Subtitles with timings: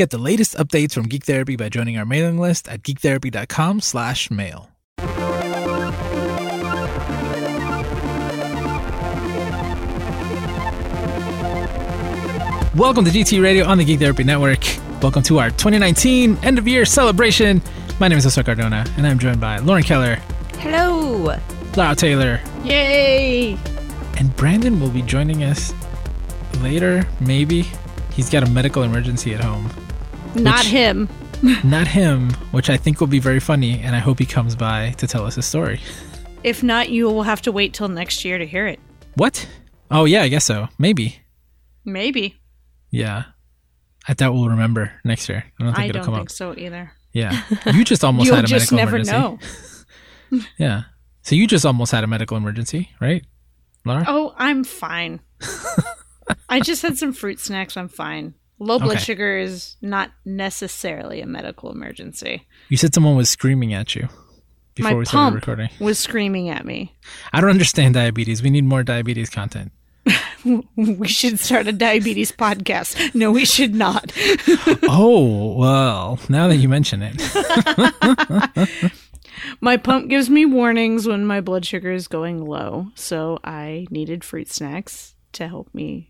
[0.00, 4.30] Get the latest updates from Geek Therapy by joining our mailing list at geektherapy.com slash
[4.30, 4.70] mail.
[12.74, 14.64] Welcome to GT Radio on the Geek Therapy Network.
[15.02, 17.60] Welcome to our 2019 end of year celebration.
[18.00, 20.14] My name is Oscar Cardona, and I'm joined by Lauren Keller,
[20.60, 21.36] Hello.
[21.76, 23.58] Lara Taylor, Yay!
[24.16, 25.74] and Brandon will be joining us
[26.62, 27.66] later, maybe.
[28.12, 29.70] He's got a medical emergency at home.
[30.34, 31.08] Not Which- him.
[31.64, 34.90] Not him, which I think will be very funny, and I hope he comes by
[34.98, 35.80] to tell us his story.
[36.44, 38.78] If not, you will have to wait till next year to hear it.
[39.14, 39.48] What?
[39.90, 40.68] Oh, yeah, I guess so.
[40.78, 41.18] Maybe.
[41.86, 42.36] Maybe.
[42.90, 43.24] Yeah.
[44.06, 45.44] I doubt we'll remember next year.
[45.58, 46.30] I don't think I it'll don't come think up.
[46.30, 46.92] so either.
[47.14, 47.40] Yeah.
[47.72, 49.48] You just almost had a just medical never emergency.
[50.30, 50.40] know.
[50.58, 50.82] Yeah.
[51.22, 53.24] So you just almost had a medical emergency, right,
[53.86, 54.04] Lara?
[54.06, 55.20] Oh, I'm fine.
[56.50, 57.76] I just had some fruit snacks.
[57.78, 58.34] I'm fine.
[58.60, 59.00] Low blood Okay.
[59.04, 62.46] sugar is not necessarily a medical emergency.
[62.68, 64.08] You said someone was screaming at you
[64.74, 65.68] before My we started pump recording.
[65.80, 66.94] was screaming at me.
[67.32, 68.42] I don't understand diabetes.
[68.42, 69.72] We need more diabetes content.
[70.74, 73.14] We should start a diabetes podcast.
[73.14, 74.10] No, we should not.
[74.84, 77.20] oh, well, now that you mention it.
[79.60, 84.24] My pump gives me warnings when my blood sugar is going low, so I needed
[84.24, 86.09] fruit snacks to help me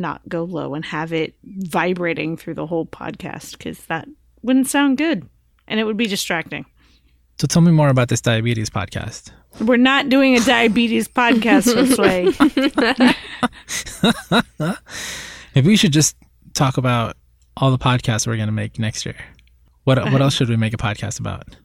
[0.00, 4.08] not go low and have it vibrating through the whole podcast because that
[4.42, 5.28] wouldn't sound good
[5.68, 6.66] and it would be distracting.
[7.38, 9.30] So tell me more about this diabetes podcast.
[9.60, 11.98] We're not doing a diabetes podcast this
[14.60, 14.64] way.
[15.54, 16.16] Maybe we should just
[16.54, 17.16] talk about
[17.56, 19.16] all the podcasts we're going to make next year.
[19.84, 21.56] What what else should we make a podcast about?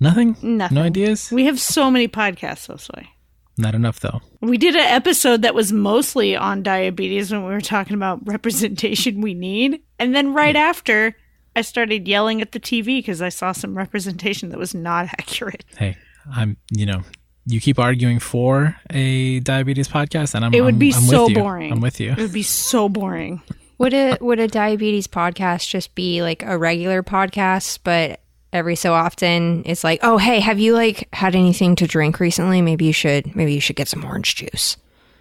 [0.00, 0.36] Nothing?
[0.42, 0.74] Nothing.
[0.74, 1.30] No ideas?
[1.32, 3.08] We have so many podcasts this way.
[3.56, 4.20] Not enough though.
[4.40, 9.20] We did an episode that was mostly on diabetes when we were talking about representation
[9.20, 9.80] we need.
[9.98, 11.16] And then right after,
[11.54, 15.64] I started yelling at the TV because I saw some representation that was not accurate.
[15.76, 15.96] Hey,
[16.34, 17.02] I'm, you know,
[17.46, 21.28] you keep arguing for a diabetes podcast and I'm It would I'm- be I'm so
[21.28, 21.70] boring.
[21.72, 22.10] I'm with you.
[22.12, 23.40] It would be so boring.
[23.78, 28.20] Would a would a diabetes podcast just be like a regular podcast, but
[28.54, 32.62] every so often it's like, oh hey, have you like had anything to drink recently?
[32.62, 34.78] Maybe you should maybe you should get some orange juice.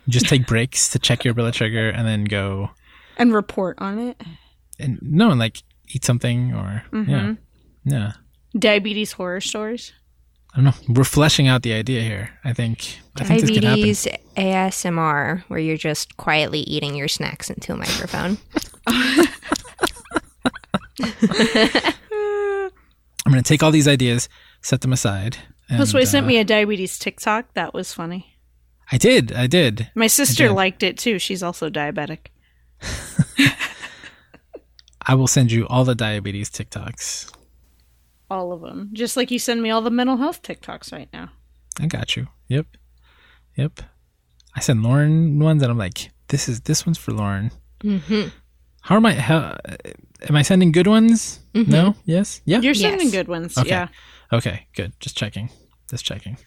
[0.07, 2.69] Just take breaks to check your blood sugar and then go
[3.17, 4.21] And report on it.
[4.79, 7.09] and no, and like eat something or Mm-hmm.
[7.11, 7.33] yeah.
[7.85, 8.11] Yeah.
[8.57, 9.91] Diabetes horror stories.
[10.53, 10.93] I don't know.
[10.93, 12.29] We're fleshing out the idea here.
[12.45, 13.79] I think I think this could happen.
[13.79, 14.07] Diabetes
[14.37, 18.37] ASMR, where you're just quietly eating your snacks into a microphone.
[23.25, 24.27] I'm going to take all these ideas,
[24.61, 25.37] set them aside.
[25.69, 27.53] And, Plus, way sent uh, me a diabetes TikTok.
[27.53, 28.37] That was funny.
[28.91, 29.31] I did.
[29.31, 29.89] I did.
[29.95, 30.53] My sister did.
[30.53, 31.19] liked it too.
[31.19, 32.27] She's also diabetic.
[35.05, 37.31] I will send you all the diabetes TikToks.
[38.29, 38.89] All of them.
[38.93, 41.29] Just like you send me all the mental health TikToks right now.
[41.79, 42.27] I got you.
[42.47, 42.67] Yep.
[43.57, 43.81] Yep.
[44.55, 47.51] I send Lauren ones and I'm like, this is this one's for Lauren.
[47.81, 48.27] hmm
[48.81, 49.13] How am I?
[49.13, 49.57] How,
[50.29, 51.39] am I sending good ones?
[51.53, 51.71] Mm-hmm.
[51.71, 51.95] No.
[52.05, 52.41] Yes.
[52.45, 52.59] Yeah.
[52.59, 52.81] You're Yes.
[52.91, 53.57] sending good ones.
[53.57, 53.69] Okay.
[53.69, 53.87] Yeah.
[54.31, 54.67] Okay.
[54.75, 54.93] Good.
[54.99, 55.49] Just checking.
[55.89, 56.37] Just checking.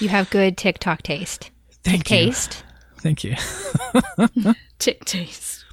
[0.00, 1.50] You have good TikTok taste.
[1.84, 2.16] Thank you.
[2.16, 2.64] Taste.
[2.98, 3.36] Thank you.
[4.78, 5.64] Tick taste.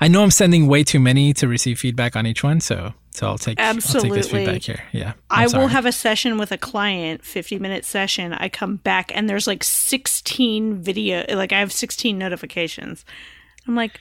[0.00, 3.26] I know I'm sending way too many to receive feedback on each one, so so
[3.26, 4.82] I'll take I'll take this feedback here.
[4.92, 5.12] Yeah.
[5.30, 8.32] i I'm will have a session with a client, 50 minute session.
[8.32, 13.04] I come back and there's like 16 video, like I have 16 notifications.
[13.66, 14.00] I'm like,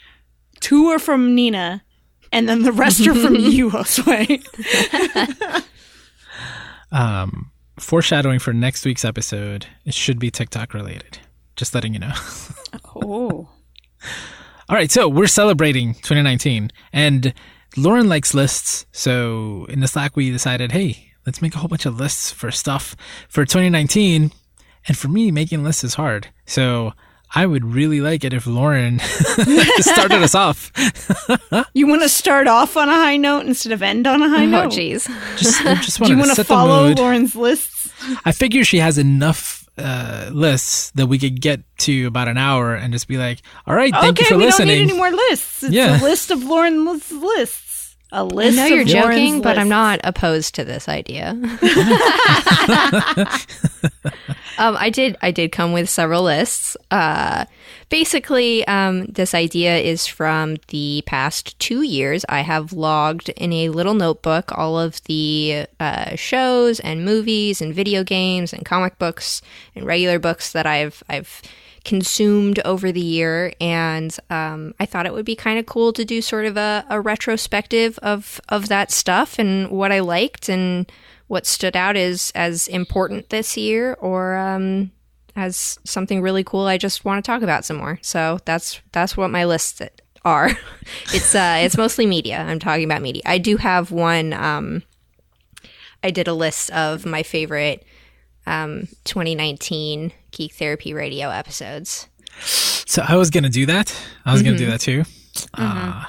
[0.60, 1.84] two are from Nina,
[2.32, 4.44] and then the rest are from you, Josue.
[6.92, 9.66] um foreshadowing for next week's episode.
[9.86, 11.20] It should be TikTok related.
[11.56, 12.14] Just letting you know.
[13.04, 13.50] Oh.
[14.70, 17.34] All right, so we're celebrating 2019, and
[17.76, 18.86] Lauren likes lists.
[18.92, 22.52] So in the Slack, we decided, hey, let's make a whole bunch of lists for
[22.52, 22.96] stuff
[23.28, 24.32] for 2019.
[24.88, 26.30] And for me, making lists is hard.
[26.46, 26.94] So
[27.34, 29.00] I would really like it if Lauren
[29.80, 30.72] started us off.
[31.74, 34.44] You want to start off on a high note instead of end on a high
[34.44, 34.72] Oh note?
[34.72, 35.08] jeez.
[35.38, 36.94] Just, just Do you want to follow.
[36.94, 37.90] Lauren's lists?
[38.26, 42.76] I figure she has enough uh, lists that we could get to about an hour
[42.76, 45.12] and just be like, all right, thank okay, you for we don't need any more
[45.12, 45.64] lists.
[45.64, 46.00] It's Yeah.
[46.00, 47.71] a list of Lauren's lists.
[48.14, 48.58] A I list.
[48.58, 51.30] know you're joking, Lauren's but I'm not opposed to this idea.
[54.58, 55.18] um, I did.
[55.22, 56.76] I did come with several lists.
[56.90, 57.46] Uh,
[57.90, 62.26] basically, um, this idea is from the past two years.
[62.28, 67.74] I have logged in a little notebook all of the uh, shows and movies and
[67.74, 69.42] video games and comic books
[69.74, 71.42] and regular books that I've I've
[71.84, 76.06] consumed over the year, and um, I thought it would be kind of cool to
[76.06, 80.92] do sort of a, a retrospective of of that stuff and what I liked and
[81.28, 84.92] what stood out as as important this year, or um,
[85.36, 88.00] as something really cool I just want to talk about some more.
[88.02, 89.82] So that's that's what my lists
[90.24, 90.52] are.
[91.14, 92.40] it's uh it's mostly media.
[92.40, 93.24] I'm talking about media.
[93.26, 94.84] I do have one um
[96.04, 97.86] I did a list of my favorite
[98.46, 102.08] um 2019 Geek Therapy Radio episodes.
[102.40, 103.96] So I was gonna do that.
[104.26, 104.50] I was mm-hmm.
[104.50, 105.02] gonna do that too.
[105.02, 105.64] Mm-hmm.
[105.64, 106.06] Uh,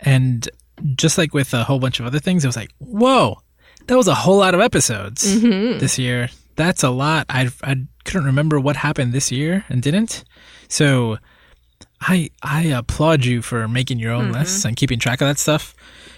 [0.00, 0.48] and
[0.96, 3.40] just like with a whole bunch of other things, it was like, whoa,
[3.86, 5.78] that was a whole lot of episodes mm-hmm.
[5.78, 6.28] this year.
[6.56, 7.26] That's a lot.
[7.28, 10.24] I I couldn't remember what happened this year and didn't.
[10.68, 11.18] So
[12.00, 14.34] I I applaud you for making your own mm-hmm.
[14.34, 15.74] lists and keeping track of that stuff.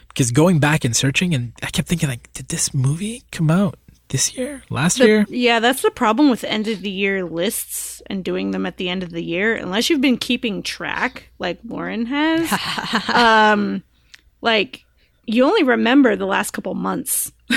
[0.09, 3.79] Because going back and searching, and I kept thinking, like, did this movie come out
[4.13, 5.27] this year, last the, year?
[5.29, 8.89] Yeah, that's the problem with end of the year lists and doing them at the
[8.89, 9.57] end of the year.
[9.57, 13.83] Unless you've been keeping track, like Lauren has, um,
[14.41, 14.85] like
[15.27, 17.33] you only remember the last couple months.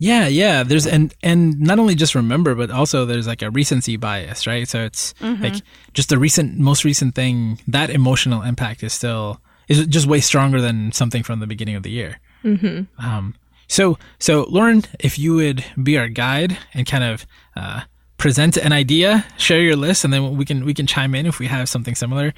[0.00, 0.62] Yeah, yeah.
[0.62, 4.68] There's and and not only just remember, but also there's like a recency bias, right?
[4.68, 5.42] So it's mm-hmm.
[5.42, 5.54] like
[5.92, 7.58] just the recent, most recent thing.
[7.66, 11.82] That emotional impact is still is just way stronger than something from the beginning of
[11.82, 12.20] the year.
[12.44, 13.04] Mm-hmm.
[13.04, 13.34] Um,
[13.68, 17.26] so so Lauren, if you would be our guide and kind of
[17.56, 17.82] uh,
[18.16, 21.38] present an idea, share your list, and then we can we can chime in if
[21.38, 22.34] we have something similar,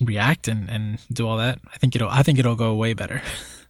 [0.00, 1.58] react and and do all that.
[1.72, 3.22] I think it'll I think it'll go way better.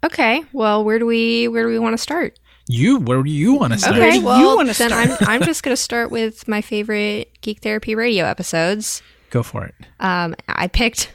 [0.02, 0.42] Okay.
[0.52, 2.38] Well, where do we where do we want to start?
[2.66, 3.96] You, where do you want to start?
[3.96, 4.92] Okay, well, then start?
[4.92, 9.02] I'm, I'm just going to start with my favorite Geek Therapy Radio episodes.
[9.30, 9.74] Go for it.
[9.98, 11.12] Um, I picked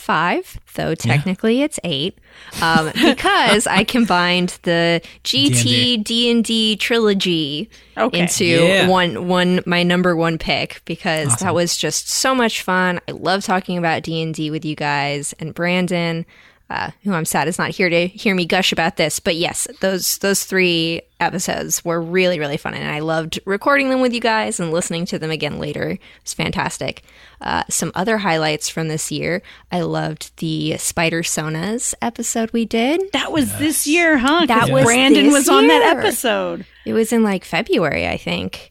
[0.00, 1.66] five, though technically yeah.
[1.66, 2.18] it's eight,
[2.60, 8.20] um, because I combined the GT D and D trilogy okay.
[8.20, 8.88] into yeah.
[8.88, 11.46] one one my number one pick because awesome.
[11.46, 13.00] that was just so much fun.
[13.08, 16.26] I love talking about D and D with you guys and Brandon
[16.70, 19.18] uh, who I'm sad is not here to hear me gush about this.
[19.18, 24.00] But yes, those those three episodes were really really fun, and I loved recording them
[24.00, 25.90] with you guys and listening to them again later.
[25.90, 27.02] It was fantastic.
[27.40, 33.02] Uh, some other highlights from this year: I loved the Spider Sonas episode we did.
[33.12, 33.58] That was yes.
[33.58, 34.46] this year, huh?
[34.46, 35.56] That was Brandon was year.
[35.56, 36.64] on that episode.
[36.86, 38.70] It was in like February, I think.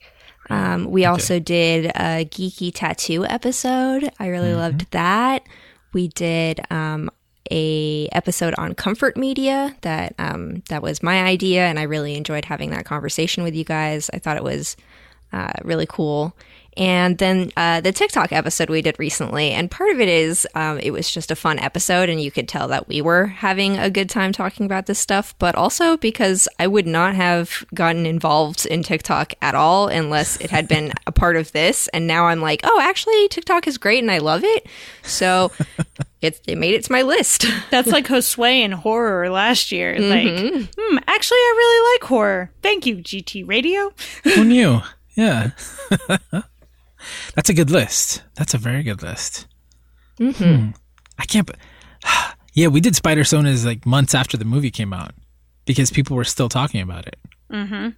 [0.50, 1.06] Um, we okay.
[1.06, 4.10] also did a geeky tattoo episode.
[4.20, 4.58] I really mm-hmm.
[4.58, 5.44] loved that.
[5.94, 7.10] We did um,
[7.52, 12.46] a episode on comfort media that um, that was my idea, and I really enjoyed
[12.46, 14.10] having that conversation with you guys.
[14.14, 14.78] I thought it was
[15.32, 16.36] uh, really cool.
[16.78, 20.80] And then uh, the TikTok episode we did recently, and part of it is um,
[20.80, 23.90] it was just a fun episode, and you could tell that we were having a
[23.90, 28.66] good time talking about this stuff, but also because I would not have gotten involved
[28.66, 31.90] in TikTok at all unless it had been a part of this.
[31.90, 34.68] And now I'm like, oh, actually, TikTok is great and I love it.
[35.04, 35.52] So
[36.22, 37.46] it, it made it to my list.
[37.72, 39.96] That's like Josue in horror last year.
[39.96, 40.56] Mm-hmm.
[40.58, 42.52] Like, hmm, actually, I really like horror.
[42.62, 43.94] Thank you, GT Radio.
[44.24, 44.82] Who knew?
[45.16, 45.52] Yeah.
[47.36, 48.24] That's a good list.
[48.36, 49.48] That's a very good list.
[50.20, 50.44] Mm-hmm.
[50.44, 50.70] Hmm.
[51.18, 51.50] I can't.
[52.54, 55.14] yeah, we did Spider Sonas like months after the movie came out
[55.66, 57.18] because people were still talking about it.
[57.52, 57.90] Mm-hmm.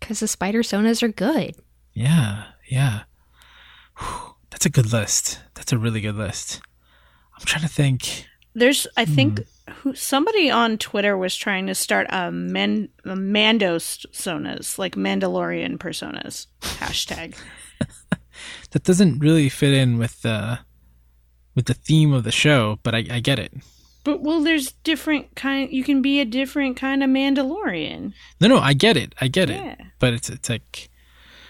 [0.00, 1.54] Because the Spider Sonas are good.
[1.94, 3.02] Yeah, yeah.
[3.98, 4.34] Whew.
[4.50, 5.40] That's a good list.
[5.54, 6.62] That's a really good list.
[7.36, 8.26] I'm trying to think.
[8.54, 9.72] There's, I think, hmm.
[9.72, 15.76] who somebody on Twitter was trying to start a, man, a Mando sonas, like Mandalorian
[15.76, 17.36] personas hashtag.
[18.70, 20.58] that doesn't really fit in with the
[21.54, 23.52] with the theme of the show, but I, I get it.
[24.04, 25.72] But well, there's different kind.
[25.72, 28.12] You can be a different kind of Mandalorian.
[28.40, 29.14] No, no, I get it.
[29.20, 29.72] I get yeah.
[29.72, 29.80] it.
[29.98, 30.90] But it's it's like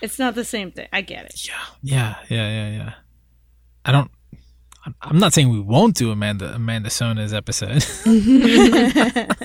[0.01, 0.89] it's not the same thing.
[0.93, 1.47] I get it.
[1.47, 2.93] Yeah, yeah, yeah, yeah, yeah.
[3.85, 4.11] I don't.
[5.03, 7.85] I'm not saying we won't do Amanda Amanda Sona's episode.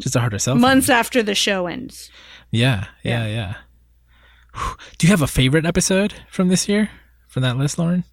[0.00, 0.54] Just a harder sell.
[0.54, 2.10] Months after the show ends.
[2.50, 3.54] Yeah, yeah, yeah.
[4.54, 4.74] yeah.
[4.98, 6.90] Do you have a favorite episode from this year
[7.28, 8.04] from that list, Lauren?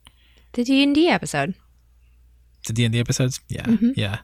[0.54, 1.56] The D and D episode.
[2.68, 3.92] The D and D episodes, yeah, mm-hmm.
[3.96, 4.20] yeah.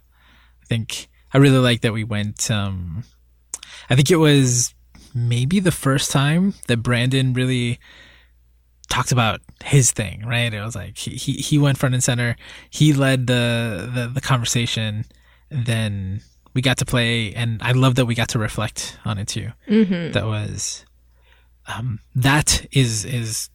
[0.62, 2.50] I think I really like that we went.
[2.50, 3.04] Um,
[3.90, 4.74] I think it was
[5.14, 7.80] maybe the first time that Brandon really
[8.90, 10.54] talked about his thing, right?
[10.54, 12.36] It was like he he, he went front and center.
[12.70, 15.06] He led the, the the conversation.
[15.50, 16.22] Then
[16.54, 19.50] we got to play, and I love that we got to reflect on it too.
[19.68, 20.12] Mm-hmm.
[20.12, 20.86] That was
[21.68, 23.50] um, that is is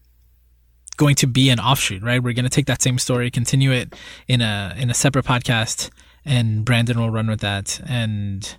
[0.96, 2.22] going to be an offshoot, right?
[2.22, 3.94] We're going to take that same story, continue it
[4.28, 5.90] in a in a separate podcast,
[6.24, 7.80] and Brandon will run with that.
[7.86, 8.56] And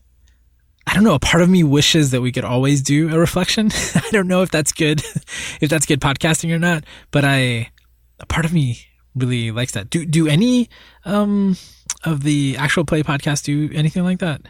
[0.88, 1.16] I don't know.
[1.16, 3.70] A part of me wishes that we could always do a reflection.
[3.96, 5.02] I don't know if that's good,
[5.62, 6.84] if that's good podcasting or not.
[7.12, 7.72] But I,
[8.20, 8.80] a part of me
[9.16, 9.90] really likes that.
[9.90, 10.70] Do do any
[11.06, 11.58] um
[12.04, 14.42] of the actual play podcast do anything like that?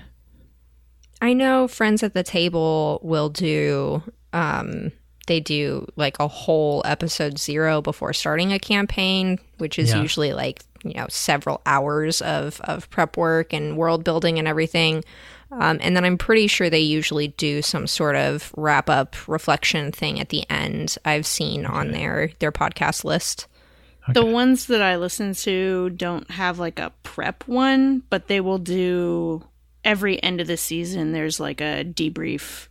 [1.22, 4.92] I know friends at the table will do um
[5.28, 10.02] they do like a whole episode 0 before starting a campaign, which is Yeah.
[10.02, 15.04] usually like, you know, several hours of of prep work and world building and everything.
[15.60, 19.92] Um, and then I'm pretty sure they usually do some sort of wrap up reflection
[19.92, 20.98] thing at the end.
[21.06, 23.48] I've seen on their their podcast list.
[24.14, 28.60] The ones that I listen to don't have like a prep one, but they will
[28.60, 29.44] do
[29.84, 31.12] every end of the season.
[31.12, 32.68] There's like a debrief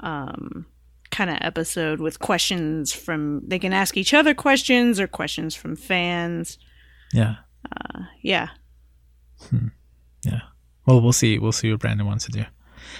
[0.00, 0.64] um,
[1.10, 5.76] kind of episode with questions from, they can ask each other questions or questions from
[5.76, 6.56] fans.
[7.12, 7.36] Yeah,
[8.22, 8.48] Yeah.
[10.24, 10.40] yeah.
[10.86, 11.38] Well, we'll see.
[11.38, 12.44] We'll see what Brandon wants to do.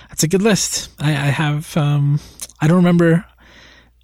[0.08, 0.90] That's a good list.
[1.00, 1.76] I, I have.
[1.76, 2.20] Um,
[2.60, 3.24] I don't remember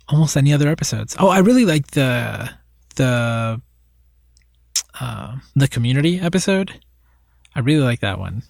[0.09, 1.17] almost any other episodes.
[1.19, 2.51] Oh, I really like the
[2.97, 3.61] the
[5.01, 6.81] uh, the community episode.
[7.55, 8.43] I really like that one.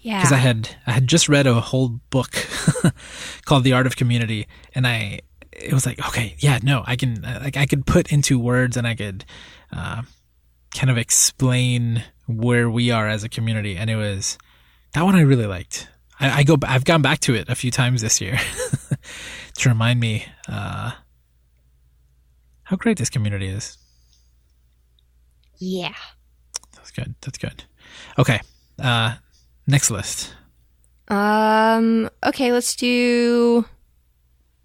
[0.00, 0.18] Yeah.
[0.18, 2.32] because I had I had just read a whole book
[3.46, 7.22] called The Art of Community, and I it was like okay, yeah, no, I can
[7.22, 9.24] like I could put into words and I could
[9.72, 10.02] uh,
[10.74, 14.36] kind of explain where we are as a community, and it was
[14.94, 15.88] that one I really liked.
[16.18, 18.38] I, I go I've gone back to it a few times this year
[19.58, 20.92] to remind me uh,
[22.64, 23.76] how great this community is.
[25.58, 25.94] yeah.
[26.76, 27.14] That's good.
[27.22, 27.64] That's good.
[28.18, 28.40] Okay,
[28.78, 29.14] uh,
[29.66, 30.34] next list.
[31.08, 33.64] Um okay, let's do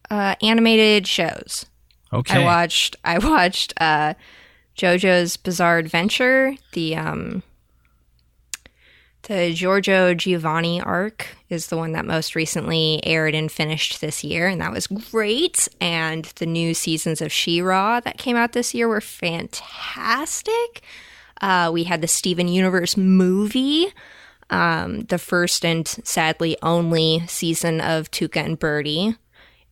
[0.10, 1.66] uh animated shows.
[2.14, 4.14] Okay, I watched I watched uh
[4.78, 7.44] JoJo's Bizarre Adventure, the um
[9.30, 14.48] the Giorno Giovanna arc is the one that most recently aired and finished this year,
[14.48, 15.68] and that was great.
[15.80, 20.82] And the new seasons of She-Ra that came out this year were fantastic.
[21.42, 23.94] Uh, we had the Steven Universe movie,
[24.50, 29.16] um, the first and sadly only season of Tuca and Bertie.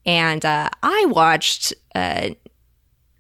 [0.06, 2.30] And uh, I watched uh,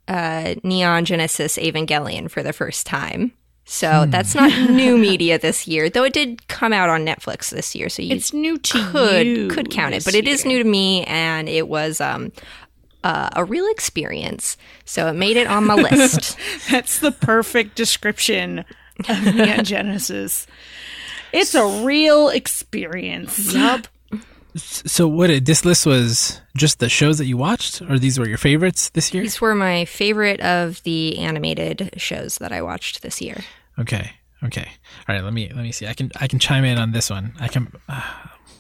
[0.08, 3.34] uh, Neon Genesis Evangelion for the first time.
[3.70, 7.76] So that's not new media this year, though it did come out on Netflix this
[7.76, 7.90] year.
[7.90, 9.48] So you It's new to could you.
[9.50, 10.54] could count it, but it is year.
[10.58, 12.32] new to me, and it was um,
[13.04, 14.56] uh, a real experience.
[14.86, 16.38] So it made it on my list.
[16.72, 18.64] That's the perfect description
[19.10, 20.48] of Neon Genesis.
[21.34, 23.54] It's a real experience.
[23.54, 23.88] yup.
[24.56, 25.30] So what?
[25.30, 28.90] It, this list was just the shows that you watched, or these were your favorites
[28.90, 29.22] this year?
[29.24, 33.44] These were my favorite of the animated shows that I watched this year.
[33.80, 34.12] Okay,
[34.44, 34.68] okay.
[35.08, 35.24] All right.
[35.24, 35.88] Let me let me see.
[35.88, 37.34] I can I can chime in on this one.
[37.40, 37.72] I can.
[37.88, 38.02] Uh,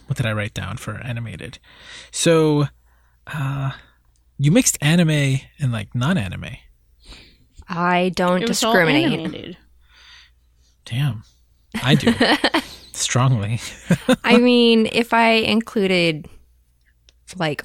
[0.07, 1.59] what did I write down for animated?
[2.12, 2.67] So,
[3.27, 3.71] uh,
[4.38, 6.55] you mixed anime and like non-anime.
[7.67, 9.05] I don't It was discriminate.
[9.19, 9.57] animated.
[10.86, 11.24] Damn,
[11.83, 12.13] I do
[12.93, 13.59] strongly.
[14.24, 16.29] I mean, if I included
[17.36, 17.63] like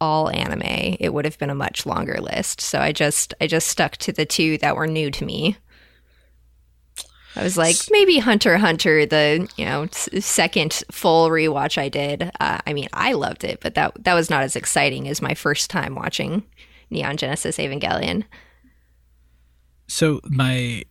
[0.00, 2.62] all anime, it would have been a much longer list.
[2.62, 5.56] So I just I just stuck to the two that were new to me.
[7.36, 12.30] I was like, maybe Hunter Hunter, the you know second full rewatch I did.
[12.40, 15.34] Uh, I mean, I loved it, but that that was not as exciting as my
[15.34, 16.42] first time watching
[16.90, 18.24] Neon Genesis Evangelion.
[19.88, 20.84] So my.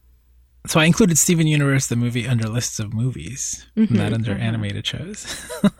[0.67, 5.25] So I included Steven Universe the movie under lists of movies, not under animated shows.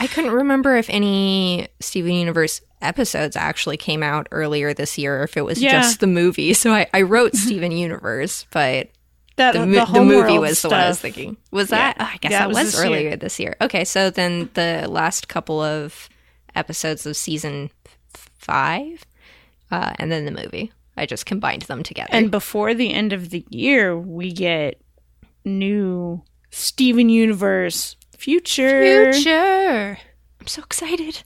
[0.00, 5.22] I couldn't remember if any Steven Universe episodes actually came out earlier this year, or
[5.22, 5.80] if it was Yeah.
[5.80, 6.54] just the movie.
[6.54, 8.88] So I, I wrote Steven Universe, but
[9.36, 11.36] That, the, the, the movie was the one I was thinking.
[11.50, 11.96] Was that?
[11.98, 12.06] Yeah.
[12.06, 12.86] Oh, I guess Yeah, it that was was, this year.
[12.86, 13.56] earlier this year.
[13.60, 16.08] Okay, so then the last couple of
[16.54, 17.70] episodes of season
[18.38, 19.04] five,
[19.70, 20.72] uh, and then the movie.
[20.96, 22.08] I just combined them together.
[22.12, 24.80] And before the end of the year, we get
[25.44, 29.12] new Steven Universe future.
[29.12, 29.98] Future.
[30.40, 31.22] I'm so excited.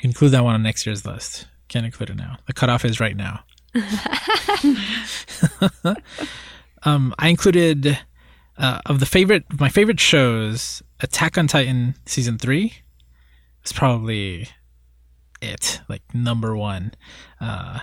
[0.00, 1.46] include that one on next year's list.
[1.68, 2.38] Can't include it now.
[2.48, 3.44] The cutoff is right now.
[6.84, 7.98] um, I included
[8.58, 10.82] uh, of the favorite my favorite shows.
[11.00, 12.74] Attack on Titan season three
[13.64, 14.48] is probably
[15.40, 16.92] it, like number one
[17.40, 17.80] uh,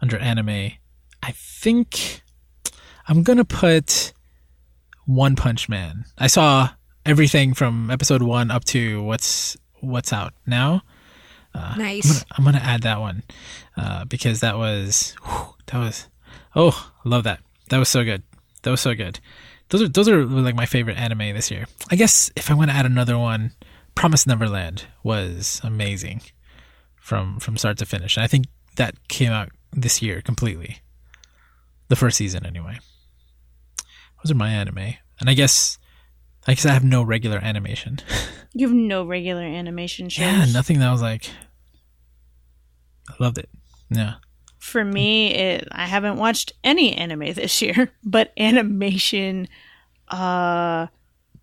[0.00, 0.72] under anime.
[1.22, 2.22] I think
[3.06, 4.12] I'm gonna put
[5.04, 6.04] One Punch Man.
[6.18, 6.70] I saw
[7.04, 10.82] everything from episode one up to what's what's out now.
[11.54, 12.06] I'm Nice.
[12.22, 13.22] gonna, I'm gonna add that one
[13.76, 16.08] uh, because that was whew, that was
[16.56, 18.22] oh I love that that was so good
[18.62, 19.20] that was so good
[19.68, 22.70] those are those are like my favorite anime this year I guess if I want
[22.70, 23.52] to add another one
[23.94, 26.22] Promise Neverland was amazing
[26.96, 28.16] from from start to finish.
[28.16, 30.78] And I think that came out this year completely.
[31.88, 32.78] The first season, anyway.
[34.22, 35.78] Those are my anime, and I guess
[36.46, 37.98] I guess I have no regular animation.
[38.54, 40.26] You have no regular animation shows.
[40.26, 41.30] yeah, nothing that was like.
[43.08, 43.48] I loved it.
[43.88, 44.16] Yeah.
[44.62, 49.48] For me, it, I haven't watched any anime this year, but animation,
[50.06, 50.86] uh,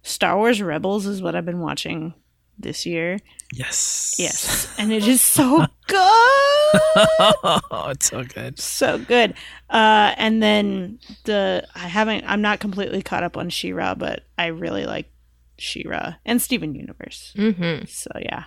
[0.03, 2.13] Star Wars Rebels is what I've been watching
[2.57, 3.19] this year.
[3.51, 4.15] Yes.
[4.17, 8.57] Yes, and it is so good, oh, it's so good.
[8.57, 9.33] so good.
[9.69, 14.45] Uh, and then the I haven't, I'm not completely caught up on She-Ra, but I
[14.47, 15.11] really like
[15.57, 17.33] She-Ra and Steven Universe.
[17.35, 17.83] Mm-hmm.
[17.85, 18.45] So yeah,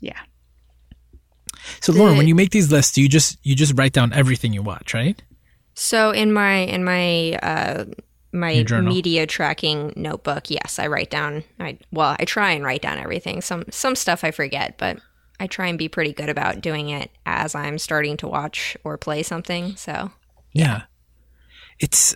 [0.00, 0.18] yeah.
[1.80, 4.62] So Lauren, when you make these lists, you just you just write down everything you
[4.62, 5.20] watch, right?
[5.74, 7.84] So in my in my uh,
[8.32, 11.44] my media tracking notebook, yes, I write down.
[11.60, 13.40] I well, I try and write down everything.
[13.40, 14.98] Some some stuff I forget, but
[15.40, 18.96] I try and be pretty good about doing it as I'm starting to watch or
[18.96, 19.76] play something.
[19.76, 20.10] So
[20.52, 20.82] Yeah.
[21.78, 22.14] It's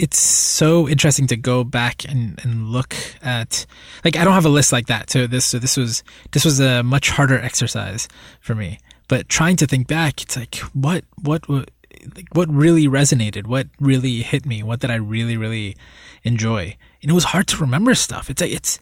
[0.00, 3.66] it's so interesting to go back and, and look at
[4.02, 5.10] like I don't have a list like that.
[5.10, 6.02] So this so this was
[6.32, 8.08] this was a much harder exercise
[8.40, 8.78] for me.
[9.08, 14.22] But trying to think back, it's like what what like what really resonated, what really
[14.22, 15.76] hit me, what did I really really
[16.24, 16.76] enjoy?
[17.02, 18.30] And it was hard to remember stuff.
[18.30, 18.78] It's like it's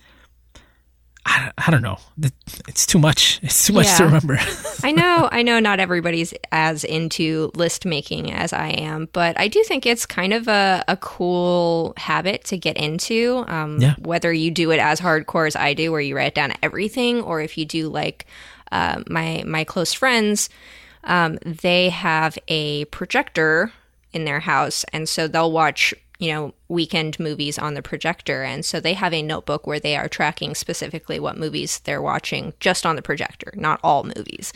[1.31, 1.99] I, I don't know.
[2.67, 3.39] It's too much.
[3.43, 4.39] It's too much to remember.
[4.83, 9.49] I know, I know not everybody's as into list making as I am, but I
[9.49, 13.45] do think it's kind of a, a cool habit to get into.
[13.47, 13.95] Um, Yeah.
[13.99, 17.43] Whether you do it as hardcore as I do, where you write down everything, or
[17.43, 18.25] if you do like
[18.73, 20.49] uh, my my close friends,
[21.05, 23.71] um, they have a projector
[24.13, 28.65] in their house, and so they'll watch you know weekend movies on the projector, and
[28.65, 32.85] so they have a notebook where they are tracking specifically what movies they're watching just
[32.85, 34.53] on the projector, not all movies.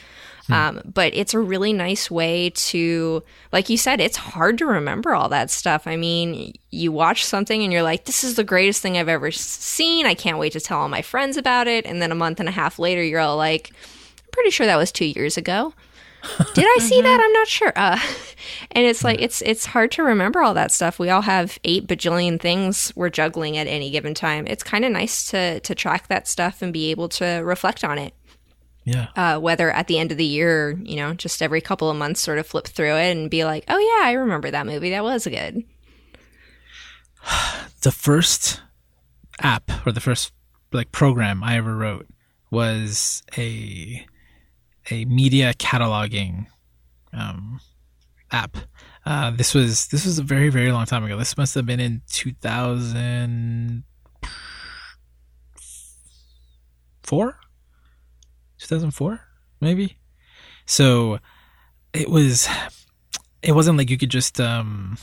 [0.50, 5.14] Um, but it's a really nice way to, like you said, it's hard to remember
[5.14, 5.86] all that stuff.
[5.86, 9.30] I mean, you watch something and you're like, this is the greatest thing I've ever
[9.30, 10.04] seen.
[10.04, 11.86] I can't wait to tell all my friends about it.
[11.86, 14.76] And then a month and a half later, you're all like, I'm pretty sure that
[14.76, 15.74] was two years ago.
[16.54, 17.20] Did I see that?
[17.20, 17.72] I'm not sure.
[17.74, 17.98] Uh,
[18.70, 20.98] and it's like it's it's hard to remember all that stuff.
[20.98, 24.46] We all have eight bajillion things we're juggling at any given time.
[24.46, 27.98] It's kind of nice to to track that stuff and be able to reflect on
[27.98, 28.14] it.
[28.84, 29.08] yeah.
[29.16, 32.20] Uh, whether at the end of the year, you know, just every couple of months,
[32.20, 34.90] sort of flip through it and be like, "Oh yeah, I remember that movie.
[34.90, 35.64] That was good."
[37.82, 38.60] the first
[39.40, 40.32] app or the first
[40.72, 42.06] like program I ever wrote
[42.50, 44.06] was a
[44.90, 46.46] a media cataloging
[47.12, 47.60] um,
[48.32, 48.56] app.
[49.04, 51.16] Uh, this was this was a very very long time ago.
[51.16, 53.84] This must have been in two thousand
[57.02, 57.38] four,
[58.58, 59.20] two thousand four,
[59.60, 59.98] maybe.
[60.66, 61.18] So
[61.92, 62.48] it was.
[63.42, 64.96] It wasn't like you could just um,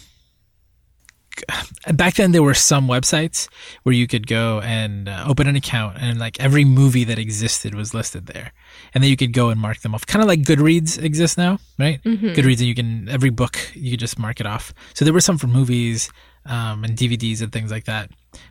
[1.94, 3.50] back then there were some websites
[3.84, 7.76] where you could go and uh, open an account and like every movie that existed
[7.76, 8.54] was listed there
[8.94, 10.06] and then you could go and mark them off.
[10.06, 12.02] Kind of like goodreads exists now right?
[12.04, 14.74] Goodreads and you can every book you could just mark it off.
[14.94, 16.12] So there were some for movies
[16.46, 18.10] um, and dvds and things like that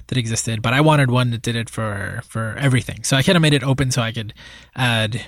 [0.09, 3.03] that existed but i wanted one that did it for for everything.
[3.05, 4.35] So i kind of made it open so i could
[4.77, 5.21] add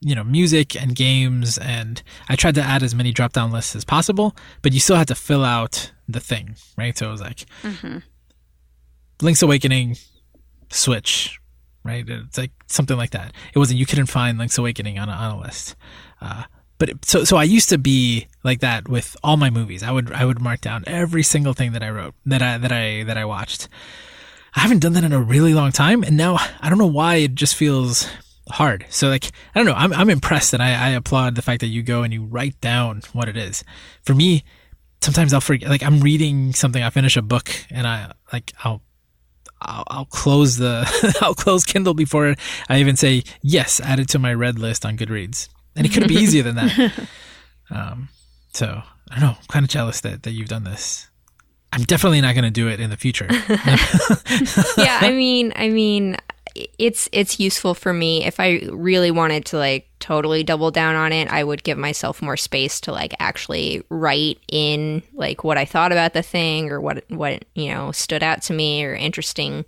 [0.00, 3.74] you know music and games and i tried to add as many drop down lists
[3.74, 6.96] as possible but you still had to fill out the thing right?
[6.96, 7.46] So it was like
[9.20, 9.96] link's awakening
[10.70, 11.38] switch
[11.84, 12.04] right?
[12.08, 13.32] It's like something like that.
[13.54, 15.76] It wasn't you couldn't find link's awakening on a, on a list.
[16.20, 16.44] Uh,
[16.78, 19.82] but it, so so i used to be like that with all my movies.
[19.82, 22.72] I would i would mark down every single thing that i wrote that i that
[22.72, 23.68] i that i watched.
[24.54, 27.16] I haven't done that in a really long time and now i don't know why
[27.16, 28.08] it just feels
[28.50, 28.86] hard.
[28.90, 31.68] So like I don't know, I'm I'm impressed and I, I applaud the fact that
[31.68, 33.64] you go and you write down what it is.
[34.02, 34.44] For me,
[35.00, 38.82] sometimes I'll forget like I'm reading something, I finish a book and I like I'll
[39.64, 42.34] I'll, I'll close the I'll close Kindle before
[42.68, 45.48] I even say yes, add it to my read list on Goodreads.
[45.74, 47.08] And it could be easier than that.
[47.70, 48.10] Um,
[48.52, 49.36] so I don't know.
[49.40, 51.08] I'm kind of jealous that that you've done this.
[51.72, 53.26] I'm definitely not going to do it in the future.
[54.76, 56.18] yeah, I mean, I mean,
[56.54, 61.12] it's it's useful for me if I really wanted to like totally double down on
[61.12, 61.28] it.
[61.28, 65.92] I would give myself more space to like actually write in like what I thought
[65.92, 69.64] about the thing or what what you know stood out to me or interesting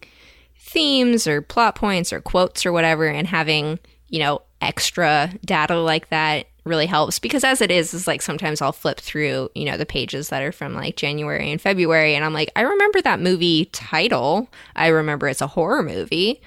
[0.58, 6.08] themes or plot points or quotes or whatever, and having you know extra data like
[6.08, 9.76] that really helps because as it is is like sometimes I'll flip through, you know,
[9.76, 13.20] the pages that are from like January and February and I'm like, I remember that
[13.20, 14.48] movie title.
[14.74, 16.40] I remember it's a horror movie.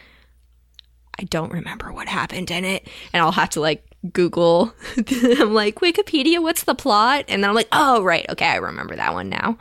[1.19, 2.87] I don't remember what happened in it.
[3.13, 4.73] And I'll have to like Google.
[5.39, 7.25] I'm like, Wikipedia, what's the plot?
[7.27, 8.25] And then I'm like, oh, right.
[8.29, 9.57] Okay, I remember that one now.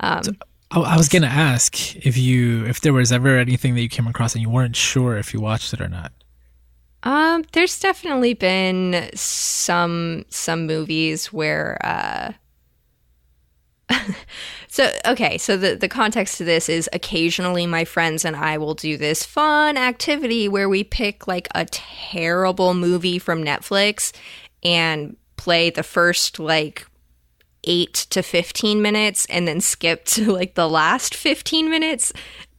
[0.00, 0.22] Um,
[0.70, 4.06] I, I was gonna ask if you if there was ever anything that you came
[4.06, 6.12] across and you weren't sure if you watched it or not.
[7.04, 12.32] um, there's definitely been some some movies where uh
[14.70, 18.74] So okay, so the the context to this is occasionally my friends and I will
[18.74, 24.12] do this fun activity where we pick like a terrible movie from Netflix
[24.62, 26.86] and play the first like
[27.64, 32.12] 8 to 15 minutes and then skip to like the last 15 minutes.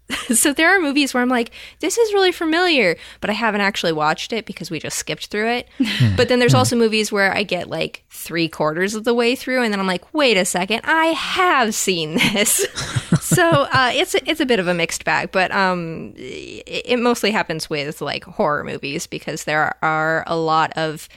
[0.33, 3.93] so there are movies where I'm like this is really familiar, but I haven't actually
[3.93, 5.69] watched it because we just skipped through it.
[6.17, 9.63] but then there's also movies where I get like 3 quarters of the way through
[9.63, 12.65] and then I'm like wait a second, I have seen this.
[13.21, 16.99] so uh, it's a, it's a bit of a mixed bag, but um, it, it
[16.99, 21.07] mostly happens with like horror movies because there are a lot of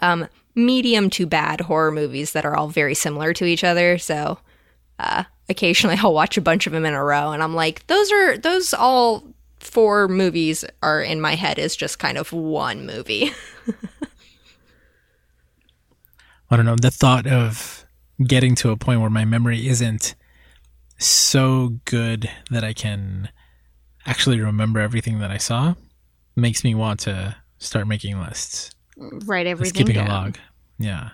[0.00, 3.98] um, medium to bad horror movies that are all very similar to each other.
[3.98, 4.38] So
[4.98, 8.10] uh, occasionally I'll watch a bunch of them in a row, and I'm like, those
[8.12, 9.24] are those all
[9.58, 13.32] four movies are in my head as just kind of one movie.
[16.50, 16.76] I don't know.
[16.76, 17.84] The thought of
[18.24, 20.14] getting to a point where my memory isn't
[20.98, 23.28] so good that I can
[24.06, 25.74] actually remember everything that I saw
[26.36, 28.70] makes me want to start making lists.
[28.96, 30.06] Write Just everything keeping down.
[30.06, 30.38] a log.
[30.78, 31.10] Yeah.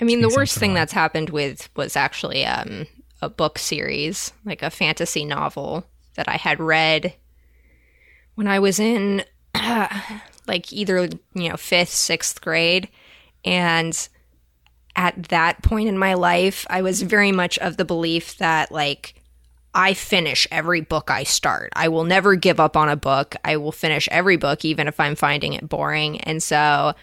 [0.00, 2.86] I mean, the worst thing that's happened with was actually um,
[3.24, 5.84] a book series, like a fantasy novel
[6.14, 7.14] that I had read
[8.34, 9.24] when I was in
[10.46, 12.88] like either you know fifth, sixth grade,
[13.44, 14.08] and
[14.96, 19.14] at that point in my life, I was very much of the belief that like
[19.74, 21.72] I finish every book I start.
[21.74, 23.34] I will never give up on a book.
[23.44, 26.20] I will finish every book, even if I'm finding it boring.
[26.20, 26.94] And so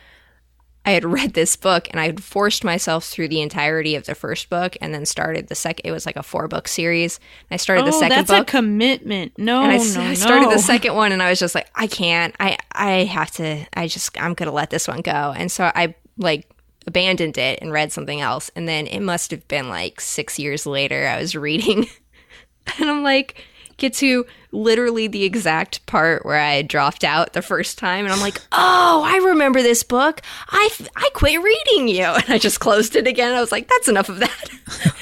[0.84, 4.16] I had read this book and I had forced myself through the entirety of the
[4.16, 5.88] first book and then started the second.
[5.88, 7.20] It was like a four book series.
[7.50, 8.48] And I started the oh, second that's book.
[8.48, 9.38] a commitment.
[9.38, 10.02] No, and I, no, no.
[10.02, 12.36] I started the second one and I was just like, I can't.
[12.40, 13.66] I I have to.
[13.74, 15.34] I just I'm gonna let this one go.
[15.36, 16.50] And so I like
[16.88, 18.50] abandoned it and read something else.
[18.56, 21.08] And then it must have been like six years later.
[21.08, 21.88] I was reading,
[22.80, 23.46] and I'm like,
[23.82, 28.22] get to literally the exact part where I dropped out the first time, and I'm
[28.22, 30.22] like, oh, I remember this book.
[30.50, 33.34] I I quit reading you, and I just closed it again.
[33.34, 34.50] I was like, that's enough of that.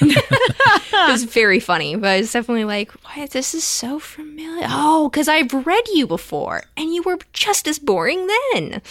[0.00, 4.66] it was very funny, but it's definitely like, why this is so familiar.
[4.68, 8.82] Oh, because I've read you before, and you were just as boring then.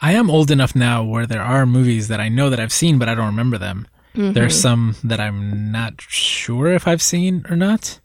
[0.00, 2.98] I am old enough now where there are movies that I know that I've seen,
[2.98, 3.88] but I don't remember them.
[4.18, 4.62] There's mm-hmm.
[4.62, 8.00] some that I'm not sure if I've seen or not.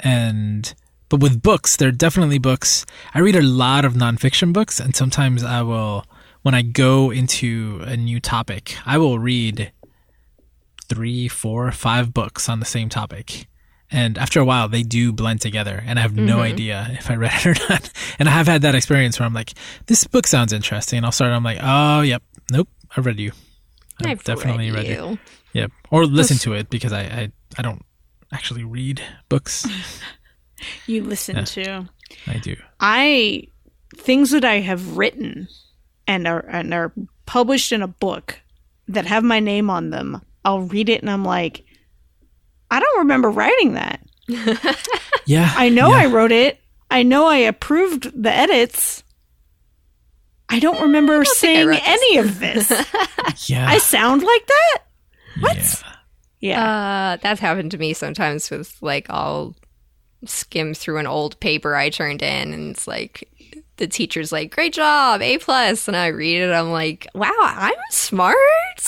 [0.00, 0.72] And,
[1.08, 2.84] but with books, there are definitely books.
[3.14, 6.04] I read a lot of nonfiction books, and sometimes I will,
[6.42, 9.72] when I go into a new topic, I will read
[10.88, 13.48] three, four, five books on the same topic.
[13.90, 16.42] And after a while, they do blend together, and I have no mm-hmm.
[16.42, 17.90] idea if I read it or not.
[18.18, 19.54] And I have had that experience where I'm like,
[19.86, 21.32] "This book sounds interesting," and I'll start.
[21.32, 23.30] I'm like, "Oh, yep, nope, I read you.
[24.00, 25.08] I've, I've definitely read, read you.
[25.10, 25.18] you.
[25.52, 27.82] Yep, or listen to it because I, I I don't
[28.32, 29.66] actually read books.
[30.86, 31.86] You listen to.
[32.26, 32.56] I do.
[32.80, 33.48] I
[33.94, 35.48] things that I have written
[36.08, 36.92] and are and are
[37.26, 38.40] published in a book
[38.88, 40.22] that have my name on them.
[40.46, 41.62] I'll read it and I'm like,
[42.70, 44.00] I don't remember writing that.
[45.26, 45.96] Yeah, I know yeah.
[45.96, 46.60] I wrote it.
[46.90, 49.02] I know I approved the edits.
[50.48, 51.88] I don't remember think I saying wrote this.
[51.88, 52.70] any of this.
[53.50, 54.78] yeah, I sound like that?
[55.40, 55.82] What?
[56.46, 57.14] Yeah.
[57.14, 59.54] Uh, that's happened to me sometimes with like I'll
[60.24, 63.28] skim through an old paper I turned in, and it's like
[63.76, 67.74] the teacher's like, "Great job, A plus," and I read it, I'm like, "Wow, I'm
[67.90, 68.36] smart."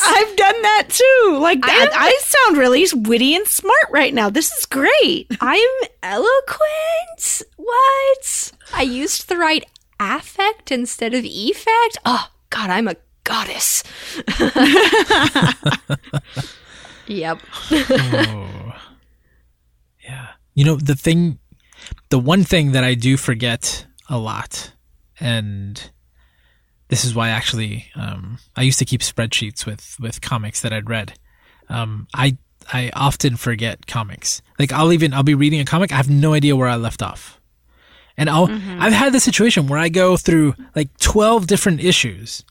[0.04, 1.38] I've done that too.
[1.40, 4.30] Like I that, am- I sound really witty and smart right now.
[4.30, 5.26] This is great.
[5.40, 5.68] I'm
[6.02, 7.42] eloquent.
[7.56, 8.52] What?
[8.74, 9.64] I used the right
[10.00, 11.98] affect instead of effect.
[12.04, 13.82] Oh God, I'm a goddess.
[17.08, 17.40] yep.
[17.70, 18.74] oh.
[20.04, 20.28] Yeah.
[20.54, 21.38] You know, the thing,
[22.08, 24.72] the one thing that I do forget a lot,
[25.20, 25.90] and
[26.88, 30.88] this is why actually, um, I used to keep spreadsheets with, with comics that I'd
[30.88, 31.18] read.
[31.68, 32.38] Um, I,
[32.72, 34.40] I often forget comics.
[34.58, 35.92] Like I'll even, I'll be reading a comic.
[35.92, 37.38] I have no idea where I left off.
[38.16, 42.44] And I'll, I've had the situation where I go through like 12 different issues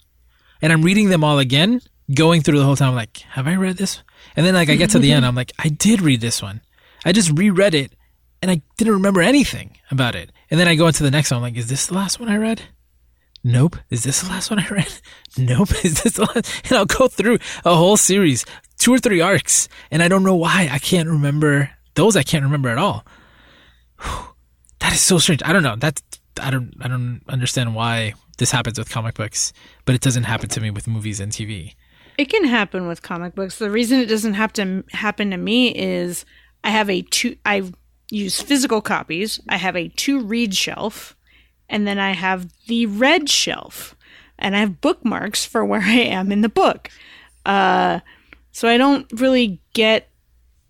[0.62, 1.82] and I'm reading them all again,
[2.14, 4.02] going through the whole time, I'm like, have I read this?
[4.36, 6.62] And then like I get to the end, I'm like, I did read this one.
[7.06, 7.94] I just reread it
[8.42, 10.32] and I didn't remember anything about it.
[10.50, 11.38] And then I go into the next one.
[11.38, 12.62] I'm like, is this the last one I read?
[13.44, 13.78] Nope.
[13.90, 14.92] Is this the last one I read?
[15.38, 15.70] Nope.
[15.86, 16.52] Is this the last?
[16.70, 18.44] And I'll go through a whole series,
[18.80, 22.16] two or three arcs, and I don't know why I can't remember those.
[22.16, 23.06] I can't remember at all.
[24.80, 25.42] That is so strange.
[25.44, 25.76] I don't know.
[25.76, 26.04] That's
[26.40, 29.52] I don't I don't understand why this happens with comic books,
[29.86, 31.74] but it doesn't happen to me with movies and TV.
[32.18, 33.60] It can happen with comic books.
[33.60, 36.26] The reason it doesn't have to happen to me is
[36.64, 37.38] I have a two.
[37.46, 37.72] I
[38.10, 39.40] use physical copies.
[39.50, 41.16] I have a two read shelf,
[41.70, 43.96] and then I have the red shelf,
[44.40, 46.90] and I have bookmarks for where I am in the book.
[47.46, 48.00] Uh,
[48.52, 50.10] so I don't really get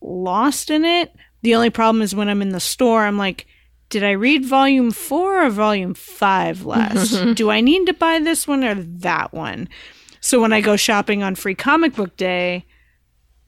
[0.02, 1.16] lost in it.
[1.42, 3.48] The only problem is when I'm in the store, I'm like,
[3.90, 7.36] did I read volume four or volume five last?
[7.36, 9.70] Do I need to buy this one or that one?
[10.28, 12.66] So when I go shopping on free comic book day,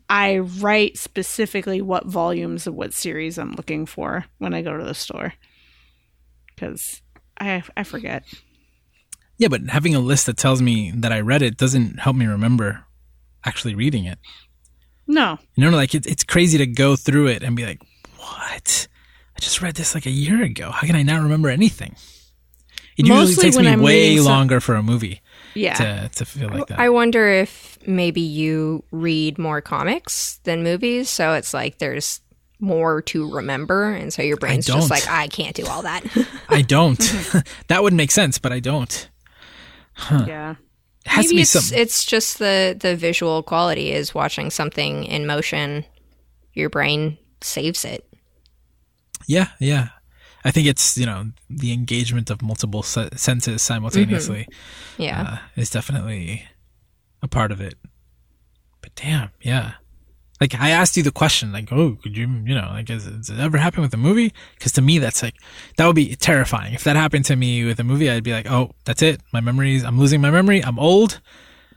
[0.07, 4.85] I write specifically what volumes of what series I'm looking for when I go to
[4.85, 5.33] the store.
[6.55, 7.01] Because
[7.37, 8.23] I, I forget.
[9.37, 12.27] Yeah, but having a list that tells me that I read it doesn't help me
[12.27, 12.85] remember
[13.43, 14.19] actually reading it.
[15.05, 15.37] No.
[15.55, 17.81] You know, like it's it's crazy to go through it and be like,
[18.15, 18.87] what?
[19.35, 20.71] I just read this like a year ago.
[20.71, 21.97] How can I not remember anything?
[22.95, 25.21] It usually takes me I'm way reading some- longer for a movie
[25.53, 25.73] Yeah.
[25.75, 26.79] to, to feel like that.
[26.79, 32.21] I wonder if maybe you read more comics than movies, so it's like there's
[32.59, 36.03] more to remember, and so your brain's just like, I can't do all that.
[36.49, 36.99] I don't.
[37.67, 39.09] that would make sense, but I don't.
[40.11, 40.55] Yeah.
[41.05, 41.79] It has to maybe be it's something.
[41.79, 45.85] it's just the the visual quality is watching something in motion.
[46.53, 48.05] Your brain saves it.
[49.27, 49.89] Yeah, yeah.
[50.45, 54.47] I think it's you know the engagement of multiple se- senses simultaneously
[54.97, 55.21] Yeah.
[55.21, 56.45] uh, is definitely
[57.21, 57.75] a part of it.
[58.81, 59.73] But damn, yeah.
[60.39, 63.29] Like I asked you the question, like, oh, could you, you know, like, has, has
[63.29, 64.31] it ever happened with a movie?
[64.57, 65.35] Because to me, that's like
[65.75, 66.73] that would be terrifying.
[66.73, 69.19] If that happened to me with a movie, I'd be like, oh, that's it.
[69.33, 70.63] My memories, I'm losing my memory.
[70.63, 71.19] I'm old.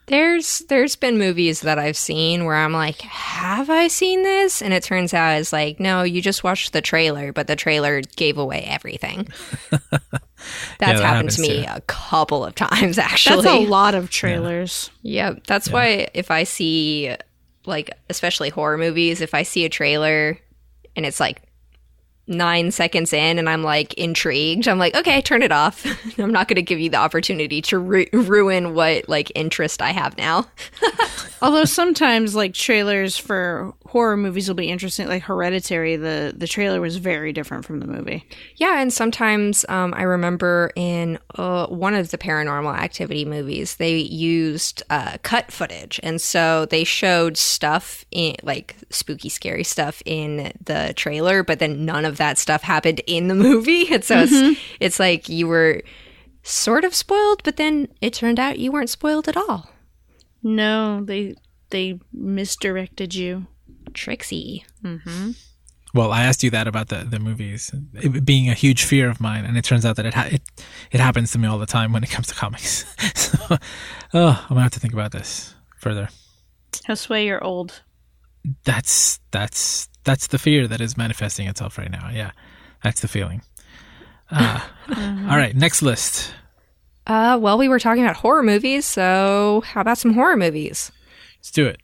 [0.06, 4.60] There's there's been movies that I've seen where I'm like, have I seen this?
[4.60, 8.00] And it turns out it's like, no, you just watched the trailer, but the trailer
[8.16, 9.28] gave away everything.
[9.70, 11.70] That's that happened to me too.
[11.70, 13.42] a couple of times actually.
[13.44, 14.90] That's a lot of trailers.
[15.02, 15.46] Yep.
[15.46, 17.14] That's why if I see
[17.64, 20.36] like especially horror movies, if I see a trailer
[20.96, 21.42] and it's like
[22.26, 25.84] nine seconds in and I'm like intrigued, I'm like, okay, turn it off.
[26.18, 29.90] I'm not going to give you the opportunity to ru- ruin what like interest I
[29.90, 30.46] have now.
[31.42, 35.06] Although sometimes like trailers for horror movies will be interesting.
[35.06, 38.26] Like Hereditary, the the trailer was very different from the movie.
[38.56, 43.98] Yeah, and sometimes um, I remember in uh, one of the paranormal activity movies, they
[43.98, 46.00] used uh, cut footage.
[46.02, 51.84] And so they showed stuff, in, like spooky, scary stuff in the trailer, but then
[51.84, 53.92] none of that stuff happened in the movie.
[53.92, 55.82] And so it's, it's like you were
[56.42, 59.68] sort of spoiled, but then it turned out you weren't spoiled at all.
[60.42, 61.34] No, they
[61.68, 63.48] they misdirected you.
[63.92, 64.64] Trixie.
[65.94, 69.20] Well, I asked you that about the, the movies it being a huge fear of
[69.20, 70.42] mine, and it turns out that it ha- it
[70.90, 72.86] it happens to me all the time when it comes to comics.
[73.14, 73.58] so,
[74.14, 76.08] oh, I'm gonna have to think about this further.
[76.72, 77.82] Josue, you're old.
[78.64, 82.08] That's that's that's the fear that is manifesting itself right now.
[82.10, 82.30] Yeah,
[82.82, 83.42] that's the feeling.
[84.30, 86.32] Uh, all right, next list.
[87.06, 90.90] Uh, well, we were talking about horror movies, so how about some horror movies?
[91.38, 91.81] Let's do it.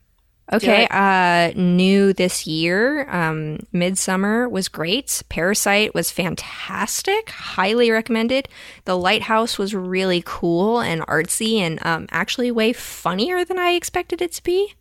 [0.50, 3.08] Okay, uh, new this year.
[3.10, 5.22] Um, Midsommar was great.
[5.28, 7.28] Parasite was fantastic.
[7.28, 8.48] Highly recommended.
[8.86, 14.22] The Lighthouse was really cool and artsy and um, actually way funnier than I expected
[14.22, 14.72] it to be.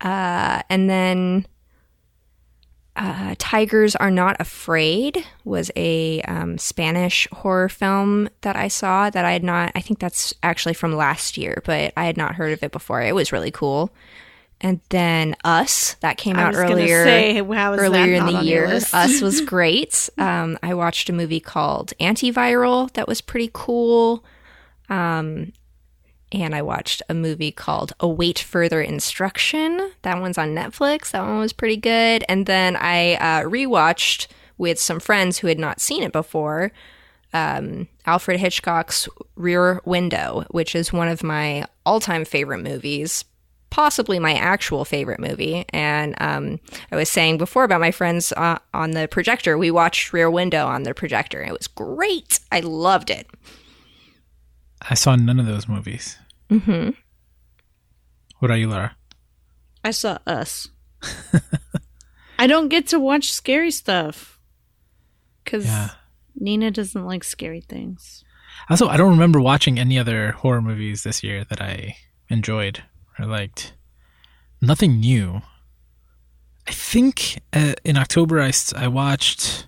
[0.00, 1.46] Uh, and then
[2.94, 9.24] uh, Tigers Are Not Afraid was a um, Spanish horror film that I saw that
[9.24, 12.52] I had not, I think that's actually from last year, but I had not heard
[12.52, 13.02] of it before.
[13.02, 13.92] It was really cool.
[14.60, 18.66] And then Us, that came I out earlier say, earlier in the year.
[18.66, 20.10] Us was great.
[20.18, 24.22] Um, I watched a movie called Antiviral that was pretty cool.
[24.90, 25.52] Um,
[26.32, 29.92] and I watched a movie called Await Further Instruction.
[30.02, 31.10] That one's on Netflix.
[31.10, 32.24] That one was pretty good.
[32.28, 36.70] And then I uh, rewatched with some friends who had not seen it before
[37.32, 43.24] um, Alfred Hitchcock's Rear Window, which is one of my all time favorite movies,
[43.70, 45.64] possibly my actual favorite movie.
[45.70, 50.12] And um, I was saying before about my friends uh, on the projector, we watched
[50.12, 52.40] Rear Window on the projector, and it was great.
[52.52, 53.28] I loved it.
[54.82, 56.16] I saw none of those movies.
[56.48, 56.90] hmm
[58.38, 58.96] What are you, Lara?
[59.84, 60.68] I saw Us.
[62.38, 64.38] I don't get to watch scary stuff.
[65.44, 65.90] Because Yeah.
[66.34, 68.24] Nina doesn't like scary things.
[68.68, 71.96] Also, I don't remember watching any other horror movies this year that I
[72.28, 72.82] enjoyed
[73.20, 73.74] or liked.
[74.60, 75.42] Nothing new.
[76.66, 79.66] I think uh, in October I, I watched.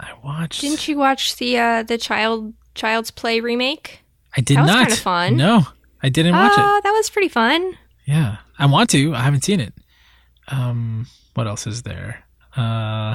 [0.00, 0.60] I watched.
[0.60, 4.00] Didn't you watch the uh, the child Child's Play remake?
[4.36, 4.86] I did That was not.
[4.88, 5.36] kinda fun.
[5.36, 5.62] No,
[6.02, 6.60] I didn't watch it.
[6.60, 7.72] Oh, that was pretty fun.
[8.04, 9.14] Yeah, I want to.
[9.14, 9.72] I haven't seen it.
[10.48, 12.24] Um, what else is there?
[12.56, 13.14] Uh,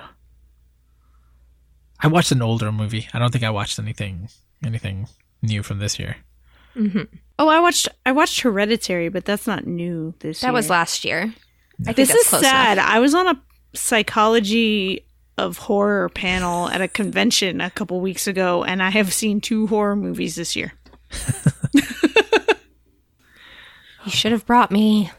[2.04, 3.08] I watched an older movie.
[3.14, 4.30] I don't think I watched anything
[4.66, 5.08] anything
[5.42, 6.18] new from this year.
[7.42, 10.52] Oh, I watched I watched Hereditary, but that's not new this That year.
[10.52, 11.34] That was last year.
[11.88, 12.74] I This is close sad.
[12.74, 12.88] enough.
[12.88, 13.42] I was on a
[13.74, 15.08] psychology
[15.40, 19.66] of horror panel at a convention a couple weeks ago, and I have seen two
[19.66, 20.74] horror movies this year.
[24.06, 25.12] You should have brought me.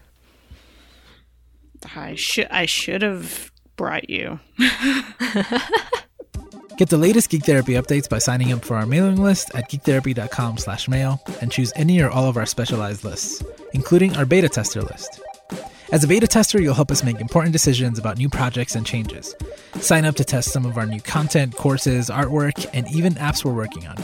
[1.94, 4.40] I should I should have brought you.
[6.76, 10.58] Get the latest Geek Therapy updates by signing up for our mailing list at geektherapy.com
[10.58, 14.82] slash mail and choose any or all of our specialized lists, including our beta tester
[14.82, 15.20] list.
[15.92, 19.34] As a beta tester, you'll help us make important decisions about new projects and changes.
[19.80, 23.52] Sign up to test some of our new content, courses, artwork, and even apps we're
[23.52, 23.96] working on.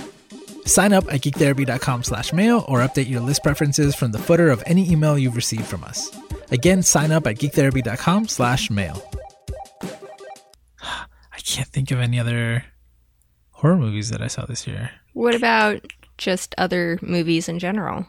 [0.66, 4.62] Sign up at geektherapy.com slash mail or update your list preferences from the footer of
[4.66, 6.11] any email you've received from us.
[6.50, 9.02] Again, sign up at geektherapy.com slash mail.
[11.48, 12.64] I can't think of any other
[13.52, 14.90] horror movies that I saw this year.
[15.14, 15.80] What about
[16.18, 18.04] just other movies in general?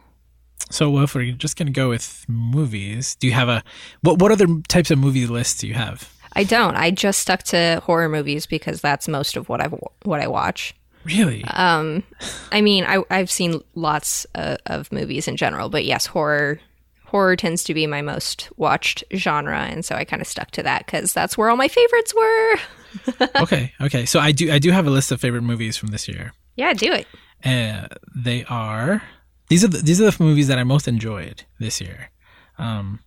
[0.69, 3.63] So well, if we're just gonna go with movies, do you have a
[4.01, 4.19] what?
[4.19, 6.13] What other types of movie lists do you have?
[6.33, 6.75] I don't.
[6.75, 9.67] I just stuck to horror movies because that's most of what I
[10.03, 10.75] what I watch.
[11.05, 11.45] Really?
[11.45, 12.03] Um,
[12.51, 16.59] I mean, I, I've seen lots uh, of movies in general, but yes, horror
[17.05, 20.63] horror tends to be my most watched genre, and so I kind of stuck to
[20.63, 22.55] that because that's where all my favorites were.
[23.35, 24.05] okay, okay.
[24.05, 26.33] So I do I do have a list of favorite movies from this year.
[26.55, 27.07] Yeah, do it.
[27.43, 29.01] Uh, they are
[29.49, 32.11] these are the, these are the movies that I most enjoyed this year.
[32.57, 32.99] Um,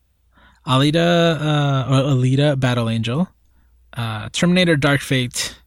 [0.66, 3.28] Alita, uh, or Alita, Battle Angel,
[3.96, 5.58] uh, Terminator: Dark Fate,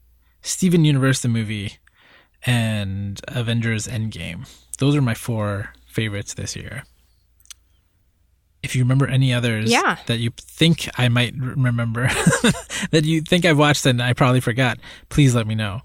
[0.41, 1.77] Steven Universe the movie,
[2.45, 4.47] and Avengers: Endgame.
[4.77, 6.83] Those are my four favorites this year.
[8.65, 9.97] If you remember any others Yeah.
[10.07, 12.07] that you think I might remember,
[12.91, 14.77] that you think I've watched and I probably forgot,
[15.09, 15.81] please let me know.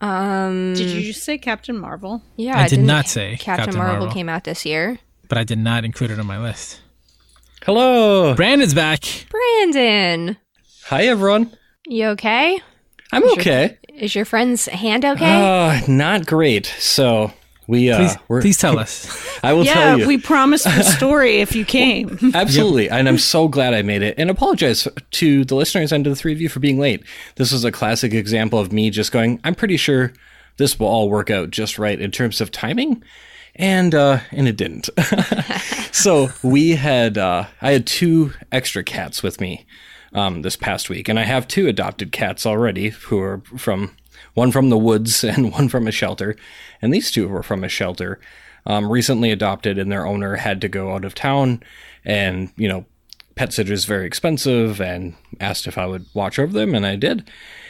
[0.00, 2.22] Um, Did you just say Captain Marvel?
[2.36, 4.14] Yeah, I did didn't say Captain, Captain Marvel, Marvel.
[4.14, 4.98] came out this year.
[5.28, 6.80] But I did not include it on my list.
[7.64, 8.34] Hello.
[8.34, 9.04] Brandon's back.
[9.28, 10.36] Brandon,
[10.86, 11.54] Hi, everyone.
[11.86, 12.58] you okay?
[13.12, 13.32] I'm Sure.
[13.32, 13.78] okay.
[13.94, 15.24] Is your friend's hand okay?
[15.26, 16.64] Uh, not great.
[16.78, 17.32] So
[17.70, 19.08] we uh, Please, we're, please tell us.
[19.44, 20.02] I will yeah, tell you.
[20.02, 22.18] Yeah, we promised the story if you came.
[22.34, 22.90] Absolutely.
[22.90, 24.16] And I'm so glad I made it.
[24.18, 27.04] And apologize to the listeners and to the three of you for being late.
[27.36, 30.12] This was a classic example of me just going, I'm pretty sure
[30.56, 33.04] this will all work out just right in terms of timing.
[33.54, 34.90] And uh and it didn't.
[35.92, 39.66] so we had uh I had two extra cats with me
[40.12, 41.08] um this past week.
[41.08, 43.96] And I have two adopted cats already who are from
[44.34, 46.36] one from the woods and one from a shelter.
[46.82, 48.20] And these two were from a shelter
[48.66, 51.62] um, recently adopted, and their owner had to go out of town.
[52.04, 52.84] And, you know,
[53.34, 56.96] pet sitter is very expensive and asked if I would watch over them, and I
[56.96, 57.28] did.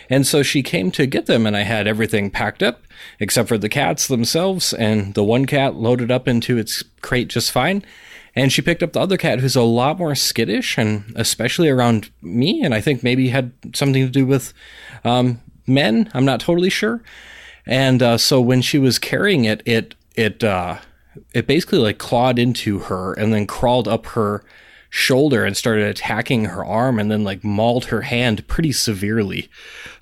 [0.09, 2.83] And so she came to get them, and I had everything packed up
[3.21, 4.73] except for the cats themselves.
[4.73, 7.85] And the one cat loaded up into its crate just fine.
[8.35, 12.11] And she picked up the other cat, who's a lot more skittish, and especially around
[12.23, 12.63] me.
[12.63, 14.53] And I think maybe had something to do with
[15.05, 15.41] um,
[15.71, 16.11] men.
[16.13, 17.03] I'm not totally sure.
[17.67, 20.79] And uh, so when she was carrying it, it it uh,
[21.33, 24.45] it basically like clawed into her and then crawled up her
[24.91, 29.49] shoulder and started attacking her arm and then like mauled her hand pretty severely.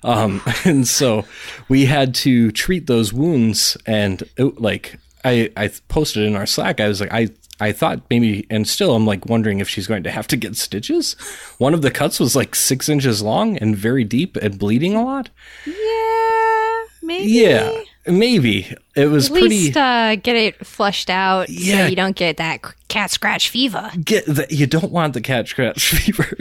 [0.03, 1.25] Um, and so
[1.67, 6.79] we had to treat those wounds and it, like I I posted in our Slack.
[6.79, 7.29] I was like I.
[7.59, 10.55] I thought maybe, and still, I'm like wondering if she's going to have to get
[10.55, 11.13] stitches.
[11.57, 15.03] One of the cuts was like six inches long and very deep and bleeding a
[15.03, 15.29] lot.
[15.65, 17.25] yeah, maybe.
[17.31, 19.49] Yeah, maybe it was At pretty.
[19.49, 21.83] least uh, get it flushed out Yeah.
[21.83, 23.91] so you don't get that cat scratch fever.
[24.03, 26.37] get that you don't want the cat scratch fever.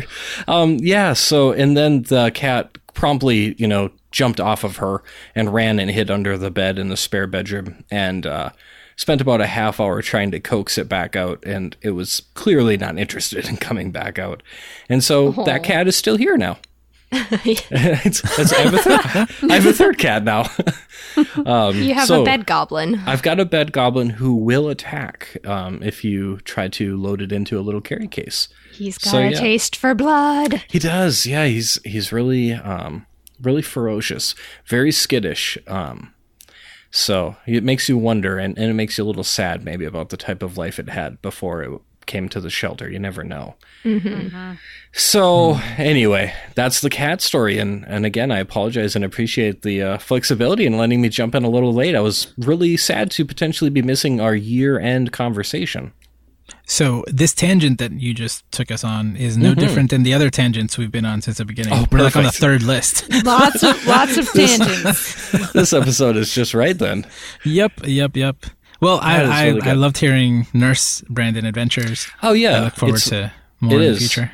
[0.47, 1.13] Um, yeah.
[1.15, 5.03] So and then the cat promptly, you know, jumped off of her
[5.35, 8.51] and ran and hid under the bed in the spare bedroom and uh,
[8.99, 12.77] spent about a half hour trying to coax it back out, and it was clearly
[12.77, 14.43] not interested in coming back out.
[14.89, 16.59] And so that cat is still here now.
[17.11, 20.51] it's, it's, I, have a third, I have a third cat now.
[21.47, 22.97] um, You have so- a bed goblin.
[23.07, 27.33] I've got a bed goblin who will attack um, if you try to load it
[27.33, 28.49] into a little carry case.
[28.73, 29.41] He's got so, a yeah.
[29.41, 30.63] taste for blood.
[30.69, 31.47] He does, yeah.
[31.47, 33.07] He's he's really um,
[33.41, 34.35] really ferocious,
[34.67, 35.57] very skittish.
[35.67, 36.13] Um,
[36.91, 40.09] so it makes you wonder, and, and it makes you a little sad, maybe about
[40.09, 42.91] the type of life it had before it came to the shelter.
[42.91, 43.55] You never know.
[44.93, 49.99] So anyway, that's the cat story, and and again, I apologize and appreciate the uh,
[49.99, 51.95] flexibility in letting me jump in a little late.
[51.95, 55.93] I was really sad to potentially be missing our year end conversation.
[56.71, 60.29] So this tangent that you just took us on is no different than the other
[60.29, 61.73] tangents we've been on since the beginning.
[61.73, 63.11] Oh, We're like on the third list.
[63.25, 65.33] Lots of lots of tangents.
[65.55, 67.07] this episode is just right then.
[67.43, 68.37] yep, yep, yep.
[68.83, 72.07] Well, I That is I, really I loved hearing Nurse Brandon Adventures.
[72.23, 73.99] Oh yeah, I look forward it's- to more it in is.
[73.99, 74.33] the future.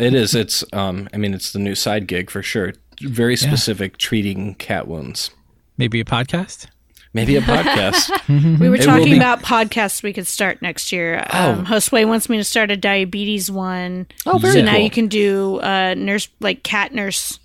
[0.00, 0.34] It is.
[0.34, 0.64] It's.
[0.74, 1.08] Um.
[1.14, 2.74] I mean, it's the new side gig for sure.
[3.00, 5.30] Very specific, treating cat wounds.
[5.78, 6.66] Maybe a podcast.
[7.12, 8.10] Maybe a podcast.
[8.60, 11.24] We were talking be- about podcasts we could start next year.
[11.30, 14.06] Um, Josue wants me to start a diabetes one.
[14.26, 17.38] Oh, very So now you can do a nurse, like cat nurse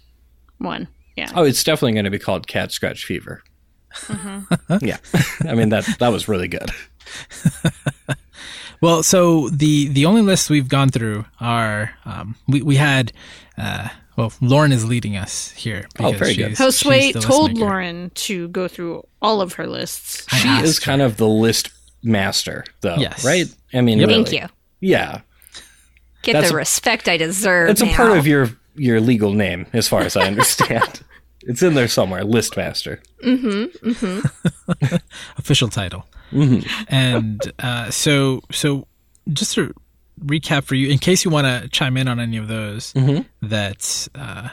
[0.57, 0.88] one.
[1.16, 1.32] Yeah.
[1.36, 3.43] oh, it's definitely going to be called Cat Scratch Fever.
[4.82, 4.97] yeah.
[5.47, 6.72] I mean that that was really good.
[8.82, 13.14] Well, so the the only lists we've gone through are um, we we had
[13.55, 13.89] uh,
[14.22, 15.86] well Lauren is leading us here.
[15.99, 16.57] Oh, because very good.
[16.57, 17.57] she's- she's Josue told.
[17.57, 20.26] Lauren to go through all of her lists.
[20.32, 20.82] I She is her.
[20.86, 21.69] kind of the list
[22.03, 22.95] master, though.
[22.97, 23.24] Yes.
[23.26, 23.47] Right.
[23.74, 24.38] I mean, Thank really.
[24.39, 24.47] you.
[24.80, 25.22] Yeah.
[26.24, 27.69] Get That's the a- respect I deserve.
[27.69, 31.01] It's a part of your your legal name, as far as I understand.
[31.41, 32.24] it's in there somewhere.
[32.24, 33.01] List master.
[33.24, 33.72] Mhm.
[33.82, 35.01] Mhm.
[35.38, 36.05] Official title.
[36.32, 36.86] Mm-hmm.
[36.88, 38.88] And uh, so, so
[39.34, 39.74] just to
[40.26, 43.22] recap for you, in case you want to chime in on any of those Mm-hmm.
[43.47, 44.49] that uh,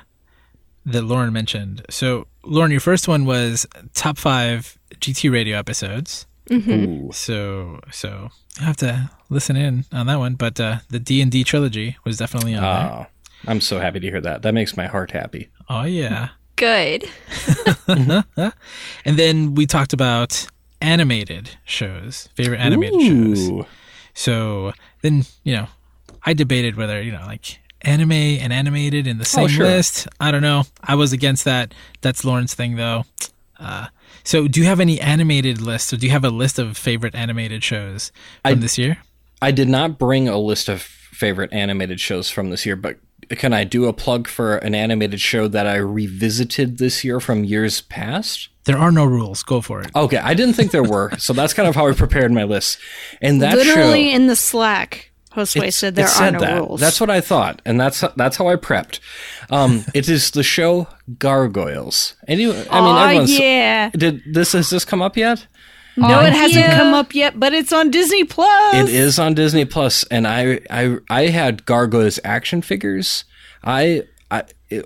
[0.87, 1.85] that Lauren mentioned.
[1.91, 6.27] So, Lauren, your first one was top five GT radio episodes.
[6.51, 7.11] Ooh.
[7.13, 10.35] So, so you have to listen in on that one.
[10.35, 12.91] But uh, the D and D trilogy was definitely on there.
[12.93, 13.07] Oh,
[13.47, 14.43] I'm so happy to hear that.
[14.43, 15.49] That makes my heart happy.
[15.69, 16.31] Oh yeah.
[16.57, 17.09] Good.
[19.05, 20.47] And then we talked about
[20.81, 23.67] animated shows, favorite animated shows.
[24.19, 25.69] So then, you know,
[26.25, 29.67] I debated whether, you know, like anime and animated in the same Oh, sure.
[29.67, 30.09] list.
[30.19, 30.65] I don't know.
[30.83, 31.73] I was against that.
[32.01, 33.05] That's Lauren's thing, though.
[33.61, 33.87] Uh,
[34.25, 37.15] so do you have any animated lists or do you have a list of favorite
[37.15, 38.11] animated shows
[38.45, 38.99] from this year?
[39.41, 42.97] I did not bring a list of favorite animated shows from this year, but
[43.31, 47.45] can I do a plug for an animated show that I revisited this year from
[47.45, 48.49] years past?
[48.69, 49.43] There are no rules.
[49.43, 49.91] Go for it.
[49.97, 52.79] Okay, I didn't think there were, so that's kind of how I prepared my list.
[53.23, 56.61] And that Literally show, in the Slack, Josue said there it are no that.
[56.61, 56.79] rules.
[56.79, 59.01] That's what I thought, and that's that's how I prepped.
[59.49, 60.87] Um, it is the show
[61.19, 62.15] Gargoyles.
[62.27, 63.39] And you, I mean, Aw, everyone's.
[63.39, 63.89] yeah.
[63.89, 65.47] Did this has this come up yet?
[65.97, 66.77] No, it hasn't yeah.
[66.77, 68.75] come up yet, but it's on Disney Plus.
[68.75, 73.25] It is on Disney Plus, and I I I had Gargoyles action figures.
[73.65, 74.45] I I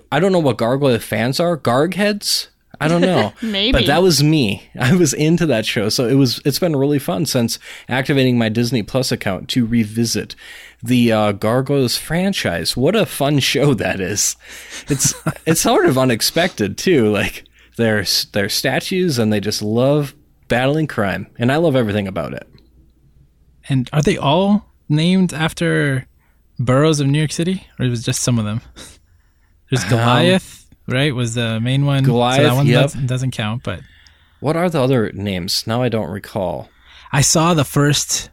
[0.09, 1.57] I don't know what Gargoyle fans are.
[1.57, 2.47] Garg heads.
[2.83, 3.33] I don't know.
[3.41, 3.71] Maybe.
[3.71, 4.69] But that was me.
[4.79, 5.89] I was into that show.
[5.89, 10.35] So it was it's been really fun since activating my Disney Plus account to revisit
[10.81, 12.75] the uh, Gargoyles franchise.
[12.75, 14.35] What a fun show that is.
[14.87, 15.13] It's
[15.45, 17.11] it's sort of unexpected too.
[17.11, 17.45] Like
[17.77, 20.13] they're they're statues and they just love
[20.47, 21.27] battling crime.
[21.37, 22.47] And I love everything about it.
[23.69, 26.07] And are they all named after
[26.59, 28.61] boroughs of New York City, or was just some of them?
[29.69, 31.13] There's Goliath, right?
[31.13, 32.05] Was the main one.
[32.05, 32.11] so
[32.43, 32.83] that one yep.
[32.83, 33.63] doesn't, doesn't count.
[33.63, 33.81] But
[34.39, 35.65] What are the other names?
[35.67, 36.69] Now I don't recall.
[37.11, 38.29] I saw the first.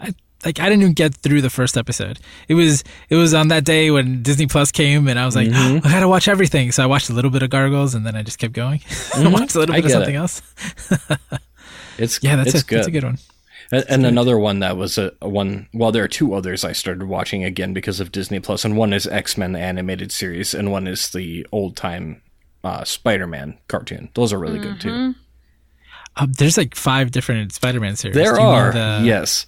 [0.00, 2.18] I, like I didn't even get through the first episode.
[2.48, 5.48] It was it was on that day when Disney Plus came, and I was like,
[5.48, 5.86] Mm-hmm.
[5.86, 6.72] I gotta watch everything.
[6.72, 8.80] So I watched a little bit of Gargoyles, and then I just kept going.
[9.14, 9.82] I watched a little Mm-hmm.
[9.82, 10.18] Bit of something it.
[10.18, 10.42] else.
[11.96, 12.78] It's Yeah, that's it's a good.
[12.78, 13.18] that's a good one.
[13.72, 15.68] And, and another one that was a, a one.
[15.72, 18.92] Well, there are two others I started watching again because of Disney Plus, and one
[18.92, 22.22] is X Men animated series, and one is the old time
[22.62, 24.10] uh, Spider Man cartoon.
[24.14, 25.12] Those are really good Mm-hmm.
[25.12, 25.18] too.
[26.16, 28.14] Uh, there's like five different Spider-Man series.
[28.14, 29.46] There Do you know are the, yes,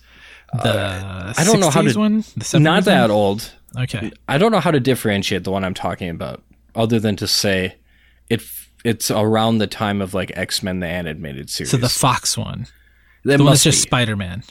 [0.53, 2.25] The I don't know how 60s to- one.
[2.37, 3.11] The not that one?
[3.13, 3.53] old.
[3.79, 4.11] Okay.
[4.27, 6.43] I don't know how to differentiate the one I'm talking about,
[6.75, 7.77] other than to say
[8.29, 8.43] it.
[8.85, 11.71] It's around the time of like X Men the animated series.
[11.71, 12.67] So the Fox one.
[13.27, 13.83] That The just.
[13.83, 14.43] Spider-Man.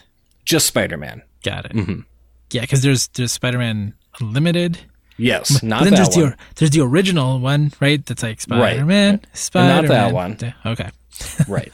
[0.45, 1.21] just Spider Man.
[1.43, 1.73] Got it.
[1.73, 1.99] Mm-hmm.
[2.51, 4.79] Yeah, because there's there's Spider-Man Unlimited.
[5.17, 6.29] Yes, not but then that there's one.
[6.31, 8.05] the there's the original one, right?
[8.05, 9.83] That's like Spider-Man, Not Spider-Man.
[9.83, 10.37] Not that one.
[10.65, 10.89] Okay.
[11.47, 11.71] Right.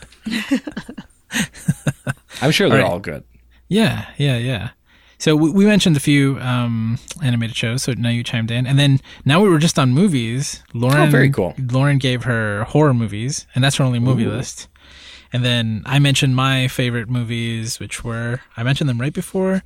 [2.42, 2.92] I'm sure they're All right.
[2.94, 3.24] all good.
[3.68, 4.70] Yeah, yeah, yeah.
[5.18, 8.78] So we, we mentioned a few um, animated shows, so now you chimed in, and
[8.80, 10.64] then now we were just on movies.
[10.74, 11.54] Lauren, Oh, very cool.
[11.72, 14.68] Lauren gave her horror movies, and that's her only movie list.
[15.34, 19.64] And then I mentioned my favorite movies, which were I mentioned them right before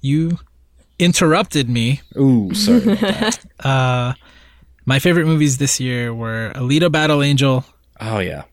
[0.00, 0.38] you
[0.98, 2.00] interrupted me.
[2.18, 3.44] Ooh, sorry about that.
[3.64, 4.12] Uh,
[4.84, 7.64] my favorite movies this year were Alita Battle Angel,
[8.00, 8.44] Oh yeah.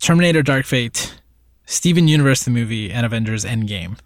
[0.00, 1.18] Terminator Dark Fate,
[1.64, 3.96] Steven Universe the movie, and Avengers Endgame.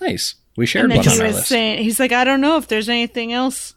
[0.00, 0.34] Nice.
[0.56, 2.68] We shared And then one he our was saying, he's like, I don't know if
[2.68, 3.74] there's anything else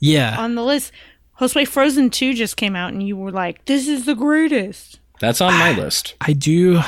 [0.00, 0.36] Yeah.
[0.38, 0.92] on the list.
[1.40, 4.98] Josue Frozen 2 just came out, and you were like, this is the greatest.
[5.20, 6.14] That's on my list.
[6.20, 6.80] I do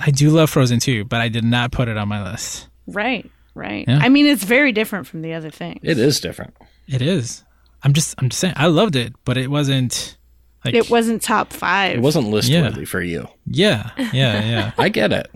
[0.00, 2.68] I do love Frozen 2, but I did not put it on my list.
[2.86, 3.84] Right, right.
[3.88, 3.98] Yeah.
[4.02, 5.80] I mean, it's very different from the other things.
[5.82, 6.54] It is different.
[6.86, 7.44] It is.
[7.82, 10.16] I'm just I'm just saying I loved it, but it wasn't
[10.64, 11.96] like It wasn't top five.
[11.96, 12.62] It wasn't list Yeah.
[12.62, 13.28] worthy for you.
[13.46, 13.90] Yeah.
[13.96, 14.72] Yeah, yeah.
[14.78, 15.30] I get it.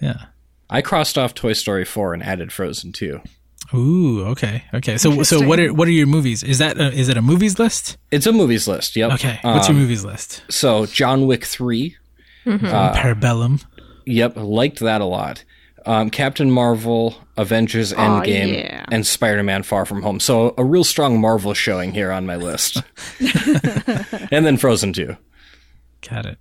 [0.00, 0.26] yeah.
[0.70, 3.20] I crossed off Toy Story 4 and added Frozen 2.
[3.72, 4.64] Ooh, okay.
[4.74, 4.98] Okay.
[4.98, 6.42] So so what are what are your movies?
[6.42, 7.96] Is that a, is it a movies list?
[8.10, 8.94] It's a movies list.
[8.96, 9.12] Yep.
[9.12, 9.38] Okay.
[9.42, 10.42] What's your Um, movies list?
[10.50, 11.96] So John Wick 3.
[12.46, 13.64] Parabellum.
[14.06, 15.44] Yep, liked that a lot.
[15.86, 18.84] Um, Captain Marvel, Avengers Endgame, yeah.
[18.90, 20.18] and Spider-Man Far From Home.
[20.20, 22.82] So a real strong Marvel showing here on my list.
[24.30, 25.16] and then Frozen 2.
[26.08, 26.38] Got it.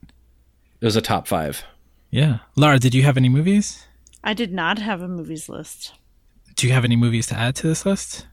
[0.82, 1.64] It was a top five.
[2.10, 2.40] Yeah.
[2.56, 3.86] Lara, did you have any movies?
[4.24, 5.94] I did not have a movies list.
[6.56, 8.28] Do you have any movies to add to this list?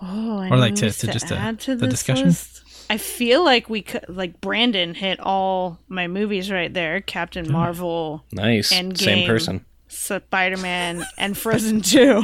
[0.00, 2.26] Oh, I Or, like, know to- to just, uh, add to the this discussion?
[2.28, 2.62] list.
[2.88, 8.24] I feel like we could, like Brandon hit all my movies right there: Captain Marvel,
[8.32, 8.72] Nice.
[8.72, 8.98] Endgame.
[8.98, 9.64] Same person.
[9.88, 12.22] Spider Man, and Frozen Two.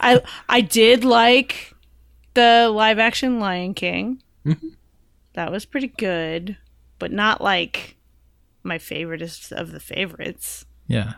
[0.00, 1.74] I I did like
[2.34, 4.22] the live action Lion King.
[4.46, 4.68] Mm-hmm.
[5.32, 6.56] That was pretty good,
[6.98, 7.96] but not like
[8.62, 10.64] my favoriteest of the favorites.
[10.92, 11.14] Yeah.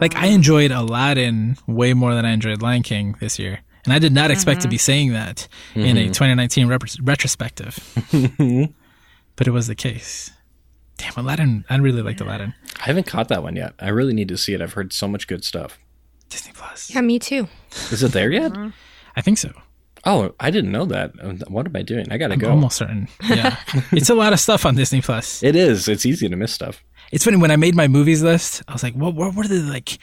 [0.00, 3.60] Like I um, enjoyed Aladdin way more than I enjoyed Lion King this year.
[3.84, 4.80] And I did not expect to be mm-hmm.
[4.80, 6.12] saying that in a mm-hmm.
[6.12, 7.78] 2019 rep- retrospective.
[9.36, 10.30] but it was the case.
[10.98, 11.64] Damn, Aladdin.
[11.70, 12.54] I really liked Aladdin.
[12.78, 13.74] I haven't caught that one yet.
[13.78, 14.60] I really need to see it.
[14.60, 15.78] I've heard so much good stuff.
[16.28, 16.94] Disney Plus.
[16.94, 17.48] Yeah, me too.
[17.90, 18.52] Is it there yet?
[18.52, 18.68] Mm-hmm.
[19.16, 19.50] I think so.
[20.04, 21.12] Oh, I didn't know that.
[21.20, 22.10] Uh, What am I doing?
[22.10, 22.50] I gotta I'm go.
[22.50, 23.08] almost certain.
[23.28, 23.56] Yeah.
[23.92, 25.42] it's a lot of stuff on Disney Plus.
[25.42, 25.88] It is.
[25.88, 26.82] It's easy to miss stuff.
[27.10, 29.60] It's funny when I made my movies list, I was like, what, what were the
[29.62, 29.98] like,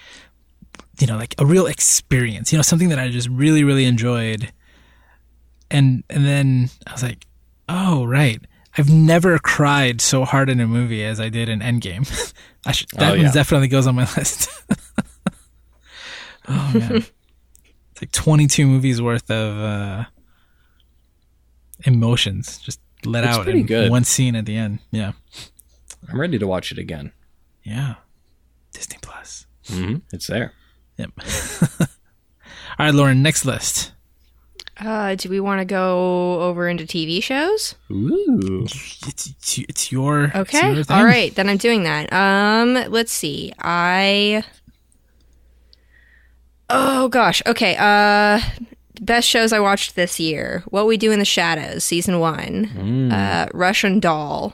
[1.00, 4.52] you know, like a real experience, you know, something that I just really, really enjoyed.
[5.72, 7.26] And, and then I was like,
[7.70, 8.42] oh, right.
[8.78, 12.08] I've never cried so hard in a movie as I did in Endgame.
[12.66, 13.32] I should, that Oh, one yeah.
[13.32, 14.50] definitely goes on my list.
[16.48, 17.06] oh, man.
[17.92, 20.06] It's like 22 movies worth of, uh,
[21.86, 23.92] emotions just let It's out in good.
[23.92, 24.80] one scene at the end.
[24.92, 25.14] Yeah.
[26.10, 27.12] I'm ready to watch it again.
[27.64, 27.96] Yeah.
[28.74, 29.46] Disney Plus.
[29.68, 30.54] hmm It's there.
[30.98, 31.12] Yep.
[32.80, 33.92] All right, Lauren, next list.
[34.80, 37.74] Uh, do we want to go over into TV shows?
[37.92, 38.62] Ooh.
[38.64, 40.74] It's, it's, it's your it's Okay.
[40.74, 40.98] your thing.
[40.98, 42.14] All right, then I'm doing that.
[42.14, 43.52] Um, let's see.
[43.60, 44.44] I
[46.70, 47.42] Oh gosh.
[47.46, 47.76] Okay.
[47.80, 48.40] Uh
[49.02, 50.64] best shows I watched this year.
[50.68, 53.12] What We Do in the Shadows, season 1.
[53.12, 54.54] Uh Russian Doll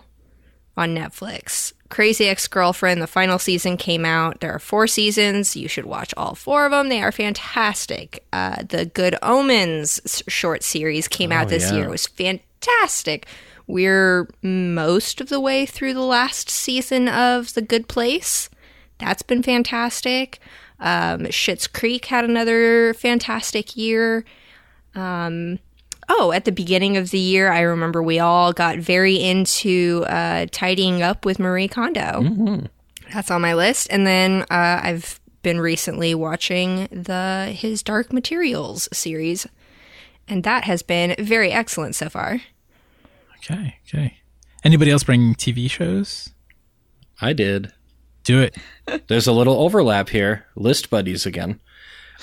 [0.77, 1.73] on Netflix.
[1.89, 4.39] Crazy Ex-Girlfriend, the final season came out.
[4.39, 5.55] There are 4 seasons.
[5.55, 6.89] You should watch all 4 of them.
[6.89, 8.25] They are fantastic.
[8.33, 11.77] Uh the Good Omens short series came out Oh, this yeah.
[11.77, 11.85] year.
[11.85, 13.27] It was fantastic.
[13.67, 18.49] We're most of the way through the last season of The Good Place.
[18.97, 20.39] That's been fantastic.
[20.79, 24.25] Um, Schitt's Creek had another fantastic year.
[24.95, 25.59] Um,
[26.09, 30.47] oh, at the beginning of the year, I remember we all got very into uh,
[30.51, 32.67] tidying up with Marie Kondo.
[33.13, 33.87] That's on my list.
[33.89, 39.45] And then uh, I've been recently watching the his Dark Materials series,
[40.27, 42.41] and that has been very excellent so far.
[43.37, 44.17] Okay, okay.
[44.63, 46.29] Anybody else bring TV shows?
[47.21, 47.73] I did.
[48.23, 48.55] Do it.
[49.07, 50.45] There's a little overlap here.
[50.55, 51.59] List buddies again.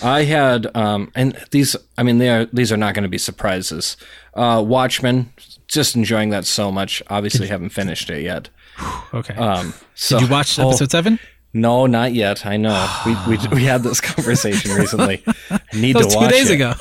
[0.03, 3.18] I had, um, and these, I mean, they are, these are not going to be
[3.18, 3.96] surprises.
[4.34, 5.32] Uh, Watchmen,
[5.68, 7.03] just enjoying that so much.
[7.09, 8.48] Obviously, haven't finished it yet.
[9.12, 9.34] Okay.
[9.34, 11.18] Um, so Did you watch oh, episode seven?
[11.53, 12.46] No, not yet.
[12.46, 12.88] I know.
[13.05, 15.22] We, we, we had this conversation recently.
[15.51, 16.55] I need to was two days it.
[16.55, 16.74] ago.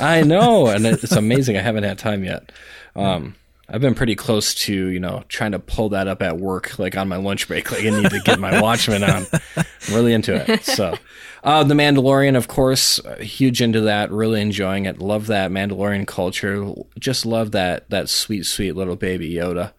[0.00, 1.56] I know, and it's amazing.
[1.56, 2.52] I haven't had time yet.
[2.94, 3.34] Um,
[3.68, 6.96] I've been pretty close to you know trying to pull that up at work, like
[6.96, 7.70] on my lunch break.
[7.70, 9.26] Like I need to get my Watchmen on.
[9.56, 10.64] I'm really into it.
[10.64, 10.96] So,
[11.42, 14.10] uh, the Mandalorian, of course, huge into that.
[14.10, 14.98] Really enjoying it.
[14.98, 16.72] Love that Mandalorian culture.
[16.98, 19.72] Just love that that sweet, sweet little baby Yoda.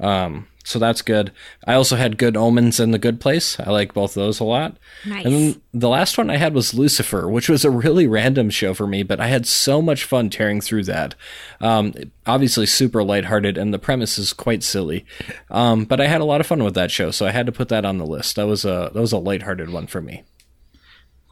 [0.00, 1.32] Um, so that's good.
[1.66, 3.58] I also had Good Omens and The Good Place.
[3.58, 4.76] I like both of those a lot.
[5.06, 5.24] Nice.
[5.24, 8.74] And then the last one I had was Lucifer, which was a really random show
[8.74, 11.14] for me, but I had so much fun tearing through that.
[11.60, 11.94] Um,
[12.26, 15.06] obviously, super lighthearted, and the premise is quite silly.
[15.50, 17.52] Um, but I had a lot of fun with that show, so I had to
[17.52, 18.36] put that on the list.
[18.36, 20.24] That was a that was a lighthearted one for me.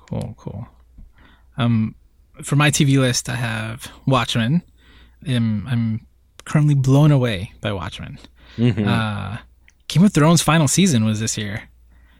[0.08, 0.66] Cool, cool.
[1.58, 1.94] Um,
[2.42, 4.62] for my TV list, I have Watchmen,
[5.26, 6.06] I'm, I'm
[6.44, 8.18] currently blown away by Watchmen.
[8.56, 8.86] Mm-hmm.
[8.88, 9.38] Uh,
[9.88, 11.62] Game of Thrones final season was this year.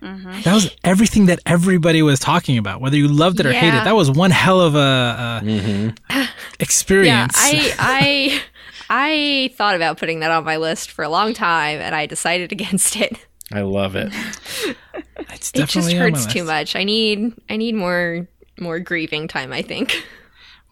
[0.03, 0.43] Mm-hmm.
[0.43, 3.79] That was everything that everybody was talking about, whether you loved it or hated.
[3.81, 3.85] It.
[3.85, 6.23] That was one hell of a, a Mm-hmm.
[6.61, 7.35] experience.
[7.53, 8.43] Yeah, I I
[8.89, 12.53] I thought about putting that on my list for a long time, and I decided
[12.59, 13.27] against it.
[13.53, 14.13] I love it.
[14.95, 16.77] it's It just definitely on my hurts too much.
[16.77, 18.29] I need I need more
[18.61, 19.53] more grieving time.
[19.53, 20.05] I think.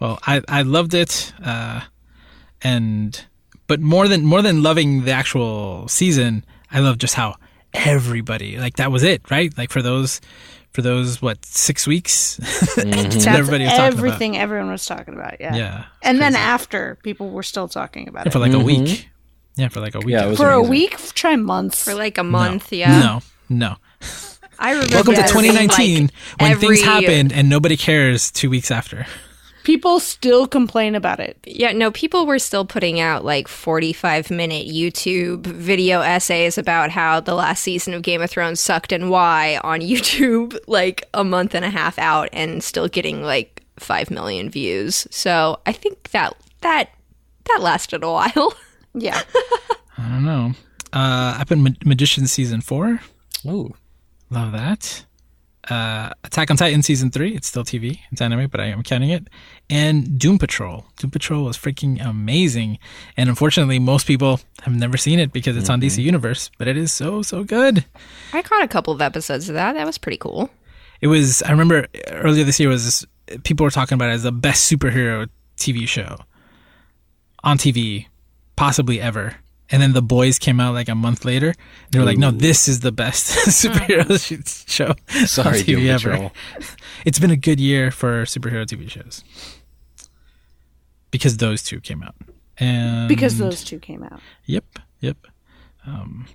[0.00, 1.80] Well, I I loved it, uh,
[2.62, 3.24] and
[3.66, 7.36] but more than more than loving the actual season, I love just how
[7.72, 9.56] everybody like that was it, right?
[9.56, 10.20] Like for those
[10.72, 12.90] for those what six weeks, mm-hmm.
[13.10, 13.98] That's everybody was talking about.
[13.98, 15.40] everything everyone was talking about.
[15.40, 15.54] Yeah.
[15.54, 18.32] yeah, And then after, people were still talking about it.
[18.32, 18.84] for like a mm-hmm.
[18.84, 19.08] week.
[19.56, 20.08] Yeah, for like a week.
[20.08, 21.84] Yeah, it was For a week, try months.
[21.84, 23.00] For like a month, yeah.
[23.00, 23.76] No, no.
[24.58, 24.94] I remember.
[24.94, 29.06] Welcome it to 2019 like, when things every- happened and nobody cares two weeks after.
[29.64, 31.38] People still complain about it.
[31.46, 37.18] Yeah, no, people were still putting out like 45 minute YouTube video essays about how
[37.20, 41.54] the last season of Game of Thrones sucked and why on YouTube, like a month
[41.54, 45.06] and a half out, and still getting like 5 million views.
[45.10, 46.90] So I think that that
[47.46, 48.54] that lasted a while.
[48.96, 49.20] Yeah.
[49.98, 50.52] I don't know.
[50.92, 53.00] Uh, I put Ma- Magician season four.
[53.44, 53.74] Ooh.
[54.30, 55.04] Love that.
[55.68, 57.34] Uh, Attack on Titan season three.
[57.34, 57.98] It's still TV.
[58.12, 59.26] It's anime, but I am counting it.
[59.70, 60.84] And Doom Patrol.
[60.98, 62.78] Doom Patrol was freaking amazing.
[63.16, 65.86] And unfortunately, most people have never seen it because it's on mm-hmm.
[65.86, 66.50] DC Universe.
[66.58, 67.84] But it is so so good.
[68.32, 69.72] I caught a couple of episodes of that.
[69.72, 70.50] That was pretty cool.
[71.00, 71.42] It was.
[71.42, 73.06] I remember earlier this year was
[73.42, 76.18] people were talking about it as the best superhero TV show
[77.42, 78.06] on TV,
[78.56, 79.36] possibly ever.
[79.70, 81.48] And then the boys came out like a month later.
[81.48, 81.56] And
[81.90, 84.94] they were like, "No, this is the best superhero show
[85.26, 86.32] Sorry, on Doom TV ever." Patrol.
[87.06, 89.22] It's been a good year for superhero TV shows
[91.10, 92.14] because those two came out.
[92.58, 94.20] And Because those two came out.
[94.46, 94.64] Yep,
[95.00, 95.16] yep.
[95.86, 96.26] Um,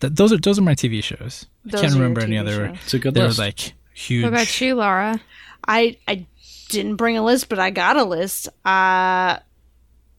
[0.00, 1.46] th- those are those are my TV shows.
[1.64, 2.68] Those I can't remember any other.
[2.68, 2.76] shows.
[2.84, 3.38] It's a good There list.
[3.38, 4.22] was like huge.
[4.24, 5.20] What about you, Lara?
[5.66, 6.26] I I
[6.68, 8.48] didn't bring a list, but I got a list.
[8.64, 9.38] Uh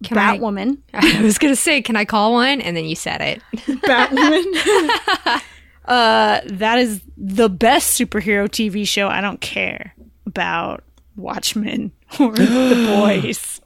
[0.03, 0.77] Can Batwoman.
[0.93, 2.61] I was going to say, can I call one?
[2.61, 3.41] And then you said it.
[3.83, 5.41] Batwoman.
[5.85, 9.07] uh, that is the best superhero TV show.
[9.07, 9.93] I don't care
[10.25, 10.83] about
[11.15, 13.61] Watchmen or The Boys.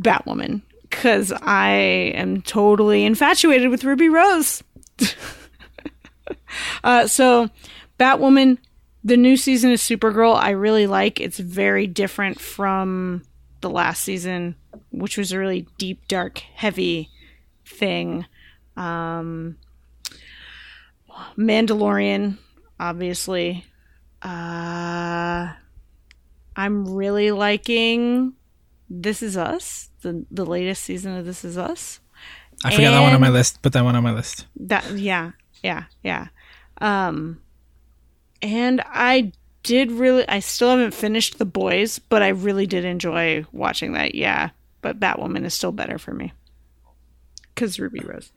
[0.00, 1.70] Batwoman, because I
[2.14, 4.62] am totally infatuated with Ruby Rose.
[6.84, 7.48] uh, so,
[7.98, 8.58] Batwoman,
[9.02, 10.36] the new season of Supergirl.
[10.36, 11.20] I really like.
[11.20, 13.22] It's very different from
[13.64, 14.56] the last season,
[14.90, 17.08] which was a really deep, dark, heavy
[17.64, 18.26] thing.
[18.76, 19.56] Um,
[21.38, 22.36] Mandalorian,
[22.78, 23.64] obviously.
[24.20, 25.48] Uh,
[26.54, 28.34] I'm really liking
[28.90, 32.00] This Is Us, the the latest season of This Is Us.
[32.64, 33.62] I forgot that one on my list.
[33.62, 34.46] Put that one on my list.
[34.56, 35.30] That yeah,
[35.62, 36.28] yeah, yeah.
[36.82, 37.40] Um,
[38.42, 39.32] and I
[39.64, 40.26] did really.
[40.28, 44.14] I still haven't finished The Boys, but I really did enjoy watching that.
[44.14, 44.50] Yeah,
[44.80, 46.32] but Batwoman is still better for me
[47.54, 48.30] because Ruby Rose.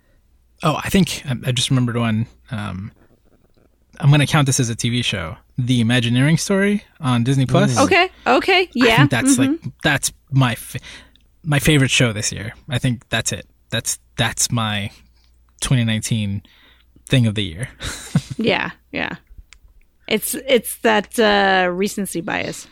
[0.64, 2.26] Oh, I think I, I just remembered one.
[2.50, 2.92] Um,
[4.00, 5.38] I'm going to count this as a TV show.
[5.58, 7.78] The Imagineering Story on Disney Plus.
[7.78, 8.98] Okay, okay, I yeah.
[8.98, 9.52] think that's like
[9.84, 10.80] that's my fa-
[11.44, 12.54] my favorite show this year.
[12.70, 13.48] I think that's it.
[13.70, 14.92] That's that's my
[15.62, 16.44] 2019
[17.08, 17.70] thing of the year.
[18.40, 19.16] Yeah, yeah.
[20.08, 22.68] It's it's that uh, recency bias.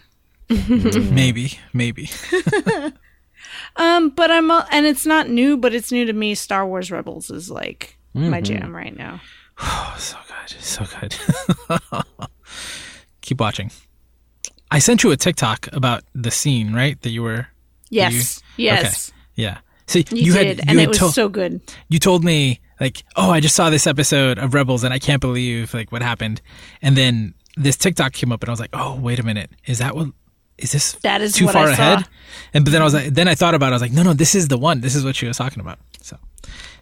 [0.70, 2.10] maybe, maybe.
[3.78, 6.36] Um, but I'm uh, and it's not new, but it's new to me.
[6.36, 8.44] Star Wars Rebels is like my Mm-hmm.
[8.44, 9.22] jam right now.
[9.62, 11.16] Oh, so good, so good.
[13.22, 13.72] Keep watching.
[14.72, 17.00] I sent you a TikTok about the scene, right?
[17.02, 17.48] That you were.
[17.90, 19.60] Yes, yes, Yeah.
[19.88, 21.62] So you, you, had did, you and had it was told so good.
[21.88, 25.22] you told me like, oh, I just saw this episode of Rebels and I can't
[25.22, 26.42] believe like what happened.
[26.82, 29.80] And then this TikTok came up and I was like, oh, wait a minute, is
[29.80, 30.10] that what?
[30.58, 32.06] Is this That is too far ahead?
[32.54, 33.70] And but then I was like, then I thought about it.
[33.72, 34.80] I was like, no, no, this is the one.
[34.80, 35.80] This is what she was talking about.
[36.02, 36.18] So,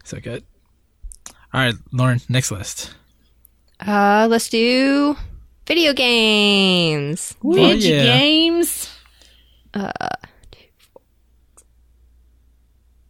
[0.04, 0.44] so good.
[1.54, 2.94] All right, Lauren, next list.
[3.80, 5.18] Uh, let's do
[5.66, 7.36] video games.
[7.44, 8.04] Video yeah.
[8.04, 8.96] games.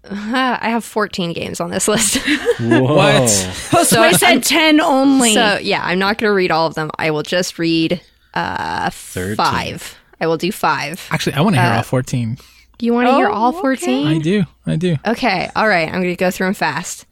[0.10, 2.18] I have 14 games on this list.
[2.60, 2.82] Whoa.
[2.96, 3.28] What?
[3.30, 5.34] So I said ten only.
[5.34, 6.92] so, yeah, I'm not going to read all of them.
[7.00, 8.02] I will just read
[8.34, 9.96] uh, five.
[10.20, 11.08] I will do five.
[11.12, 12.38] Actually, I want to Uh, hear all 14.
[12.80, 13.60] You want to hear Oh, all okay.
[13.62, 14.08] 14?
[14.08, 14.44] I do.
[14.66, 14.98] I do.
[15.06, 15.88] Okay, all right.
[15.88, 17.06] I'm going to go through them fast.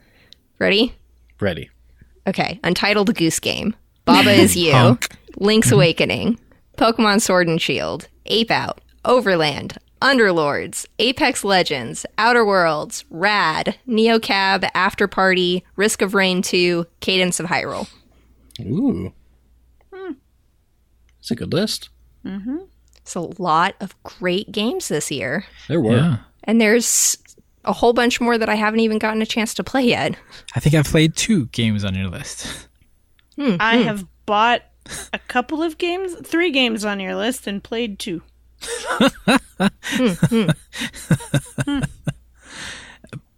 [0.60, 0.94] Ready?
[1.40, 1.70] Ready.
[2.28, 2.60] Okay.
[2.64, 3.74] Untitled Goose Game.
[4.06, 4.74] Baba is You.
[4.74, 5.10] Honk.
[5.38, 6.40] Link's Awakening.
[6.78, 8.08] Pokemon Sword and Shield.
[8.26, 8.82] Ape Out.
[9.06, 9.78] Overland.
[10.02, 17.46] Underlords, Apex Legends, Outer Worlds, Rad, Neocab, After Party, Risk of Rain 2, Cadence of
[17.48, 17.88] Hyrule.
[18.62, 19.14] Ooh.
[21.22, 21.90] It's a good list.
[22.26, 22.58] Mm-hmm.
[22.98, 25.46] It's a lot of great games this year.
[25.68, 25.96] There were.
[25.96, 26.18] Yeah.
[26.44, 27.18] And there's
[27.64, 30.16] a whole bunch more that I haven't even gotten a chance to play yet.
[30.56, 32.68] I think I've played two games on your list.
[33.36, 33.84] Hmm, I hmm.
[33.84, 34.64] have bought
[35.14, 38.24] a couple of games, three games on your list, and played two.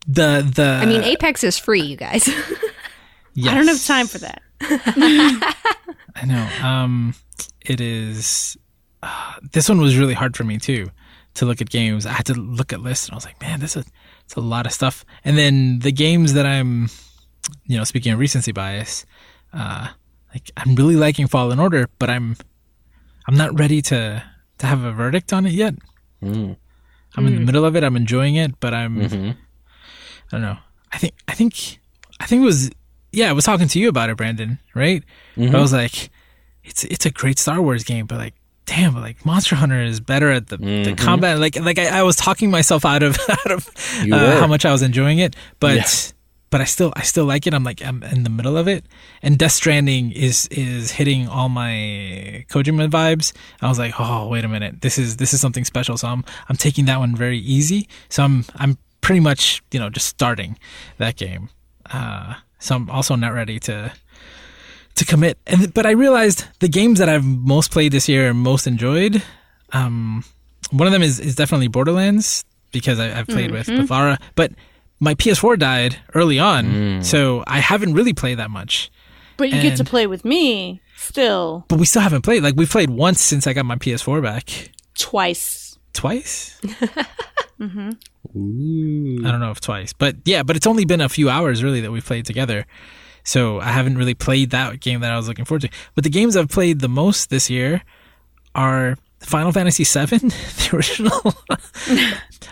[0.05, 2.27] The the I mean, Apex is free, you guys.
[3.47, 4.41] I don't have time for that.
[4.61, 6.49] I know.
[6.61, 7.15] Um,
[7.61, 8.57] it is.
[9.01, 10.89] Uh, this one was really hard for me too
[11.35, 12.05] to look at games.
[12.05, 13.85] I had to look at lists, and I was like, man, this is
[14.25, 15.05] it's a lot of stuff.
[15.23, 16.89] And then the games that I'm,
[17.65, 19.05] you know, speaking of recency bias,
[19.53, 19.87] uh,
[20.33, 22.35] like I'm really liking Fallen Order, but I'm
[23.27, 24.23] I'm not ready to
[24.63, 25.75] to have a verdict on it yet.
[26.23, 26.55] Mm.
[27.15, 27.83] I'm in the middle of it.
[27.83, 30.57] I'm enjoying it, but I'm hmm I don't know.
[30.91, 31.79] I think I think
[32.19, 32.69] I think it was
[33.11, 35.03] yeah, I was talking to you about it, Brandon, right?
[35.37, 36.09] I was like,
[36.63, 38.33] it's it's a great Star Wars game, but like
[38.65, 41.37] damn, like Monster Hunter is better at the, the combat.
[41.37, 43.69] Like like I, I was talking myself out of out of
[44.11, 45.83] uh, how much I was enjoying it, but Yeah.
[46.53, 47.53] But I still I still like it.
[47.55, 48.85] I'm like I'm in the middle of it,
[49.23, 53.33] and Death Stranding is is hitting all my Kojima vibes.
[53.59, 55.97] I was like, oh wait a minute, this is this is something special.
[55.97, 57.89] So I'm I'm taking that one very easy.
[58.09, 60.59] So I'm I'm pretty much you know just starting
[60.99, 61.49] that game.
[61.89, 63.91] Uh, so I'm also not ready to
[64.93, 65.39] to commit.
[65.47, 69.23] And but I realized the games that I've most played this year and most enjoyed.
[69.71, 70.23] Um,
[70.69, 74.51] one of them is is definitely Borderlands because I, I've played with with Lara, but
[75.03, 77.03] my PS4 died early on, mm.
[77.03, 78.89] so I haven't really played that much.
[79.35, 82.43] But you get to play with me still But we still haven't played.
[82.43, 84.71] Like we played once since I got my PS4 back.
[84.97, 85.77] twice.
[85.93, 86.61] Twice?
[87.59, 87.91] Mm-hmm.
[88.37, 89.25] Ooh.
[89.25, 91.79] I don't know if twice, but yeah, but it's only been a few hours really
[91.81, 92.65] that we've played together.
[93.23, 95.69] So I haven't really played that game that I was looking forward to.
[95.95, 97.83] But the games I've played the most this year
[98.53, 101.33] are Final Fantasy VII, the original,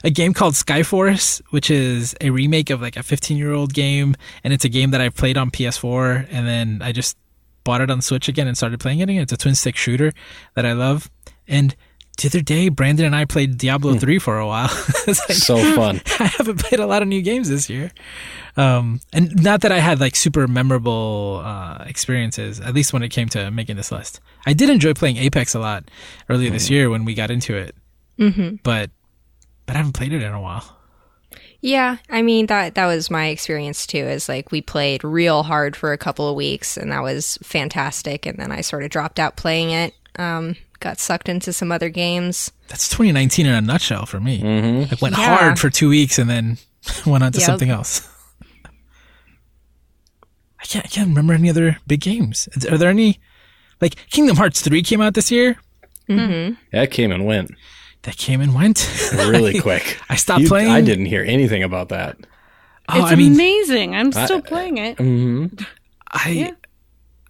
[0.03, 4.15] a game called Skyforce, which is a remake of like a 15 year old game,
[4.43, 7.17] and it's a game that I played on PS4, and then I just
[7.63, 9.21] bought it on Switch again and started playing it again.
[9.21, 10.11] It's a twin stick shooter
[10.55, 11.09] that I love,
[11.47, 11.75] and
[12.21, 14.69] the other day Brandon and I played Diablo 3 for a while.
[15.07, 16.01] It's like- So fun.
[16.19, 17.91] I haven't played a lot of new games this year.
[18.57, 23.09] Um, and not that I had like super memorable uh, experiences, at least when it
[23.09, 24.19] came to making this list.
[24.45, 25.89] I did enjoy playing Apex a lot
[26.29, 27.75] earlier this year when we got into it,
[28.17, 28.89] hmm but
[29.65, 30.77] but I haven't played it in a while.
[31.61, 33.99] Yeah, I mean that that was my experience too.
[33.99, 38.25] Is like we played real hard for a couple of weeks, and that was fantastic.
[38.25, 39.93] And then I sort of dropped out playing it.
[40.17, 42.51] Um, got sucked into some other games.
[42.67, 44.41] That's 2019 in a nutshell for me.
[44.41, 44.93] Mm-hmm.
[44.93, 45.37] I went Yeah.
[45.37, 46.57] hard for two weeks and then
[47.05, 47.45] went on to Yep.
[47.45, 48.09] something else.
[50.59, 52.47] I can't, I can't remember any other big games.
[52.69, 53.19] Are there any?
[53.81, 55.57] Like Kingdom Hearts 3 came out this year.
[56.07, 57.51] hmm That came and went
[58.03, 59.97] That came and went really quick.
[60.09, 60.69] I stopped You- playing.
[60.71, 62.17] I didn't hear anything about that.
[62.89, 63.95] Oh, it's I mean, amazing.
[63.95, 64.97] I'm still I- playing it.
[64.97, 65.45] hmm
[66.11, 66.51] I, Yeah.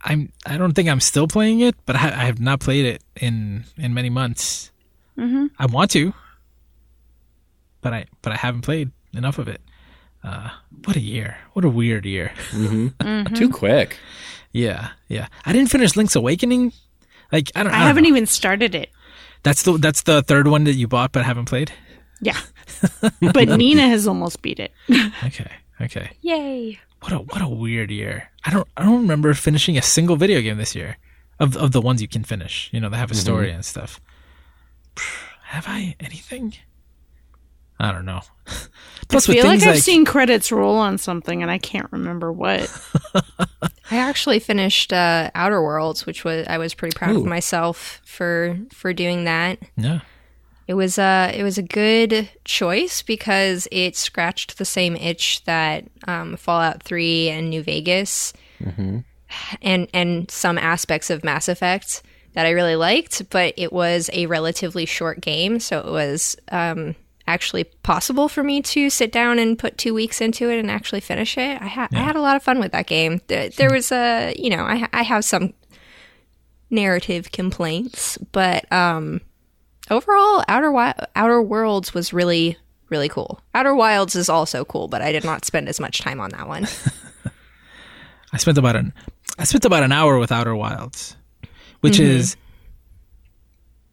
[0.04, 0.32] I'm.
[0.48, 3.66] I don't think I'm still playing it, but I, I have not played it in
[3.78, 4.72] in many months.
[5.16, 6.14] hmm I want to,
[7.82, 9.62] but I but I haven't played enough of it.
[10.24, 10.50] Uh,
[10.86, 11.38] what a year!
[11.54, 12.32] What a weird year.
[12.50, 13.36] hmm Mm-hmm.
[13.36, 13.98] Too quick.
[14.52, 15.28] Yeah, yeah.
[15.46, 16.74] I didn't finish Link's Awakening.
[17.32, 17.72] Like I don't.
[17.72, 18.10] I, I, don't haven't know.
[18.10, 18.90] even started it.
[19.44, 21.72] That's the that's the third one that you bought but haven't played.
[22.22, 22.38] Yeah.
[23.34, 24.72] but Nina has almost beat it.
[25.24, 26.12] Okay, okay.
[26.22, 26.80] Yay!
[27.02, 28.30] What a what a weird year.
[28.46, 30.98] I don't I don't remember finishing a single video game this year,
[31.40, 32.70] of of the ones you can finish.
[32.72, 33.22] You know, that have a mm-hmm.
[33.22, 34.00] story and stuff.
[35.52, 36.54] Have I anything?
[37.78, 38.22] I don't know.
[39.10, 41.92] Plus, I with feel like I've like seen credits roll on something and I can't
[41.92, 42.72] remember what.
[43.92, 47.20] I actually finished uh, Outer Worlds, which was I was pretty proud Ooh.
[47.20, 49.60] of myself for for doing that.
[49.76, 50.00] yeah,
[50.68, 55.84] It was a it was a good choice because it scratched the same itch that
[56.08, 58.32] um, Fallout Three and New Vegas,
[59.62, 62.02] and and some aspects of Mass Effect
[62.34, 63.30] that I really liked.
[63.30, 66.96] But it was a relatively short game, so it was um,
[67.28, 71.00] actually possible for me to sit down and put two weeks into it and actually
[71.02, 71.62] finish it.
[71.62, 73.22] I had I had a lot of fun with that game.
[73.28, 75.54] There, there was a you know I ha- I have some
[76.70, 79.22] narrative complaints, but um
[79.90, 82.58] overall outer Wi- outer worlds was really
[82.90, 86.20] really cool outer wilds is also cool but i did not spend as much time
[86.22, 86.66] on that one
[88.34, 88.94] I spent about an
[89.38, 91.18] I spent about an hour with Outer Wilds,
[91.82, 92.04] which Mm-hmm.
[92.18, 92.38] is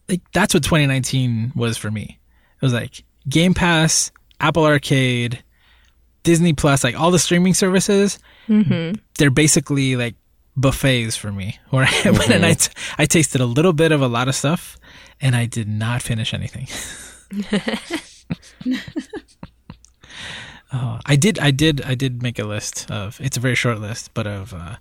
[0.09, 2.21] like that's what 2019 was for me.
[2.61, 4.11] It was like Game Pass,
[4.41, 5.43] Apple Arcade,
[6.23, 8.19] Disney Plus, like all the streaming services.
[9.19, 10.15] They're basically like
[10.57, 11.59] buffets for me.
[11.71, 14.35] Where I went and I, t- I tasted a little bit of a lot of
[14.35, 14.77] stuff,
[15.21, 16.69] and I did not finish anything.
[20.73, 23.21] oh, I did, I did, I did make a list of.
[23.21, 24.77] It's a very short list, but of uh,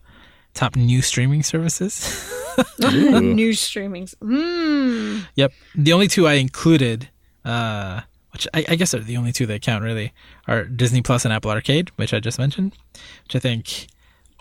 [0.54, 2.34] top new streaming services.
[2.80, 4.16] New streamings.
[4.16, 5.28] Mm.
[5.36, 5.54] Yep.
[5.76, 7.08] The only two I included,
[7.46, 8.02] uh,
[8.32, 10.14] which I, I guess are the only two that count really,
[10.48, 12.76] are Disney Plus and Apple Arcade, which I just mentioned,
[13.24, 13.88] which I think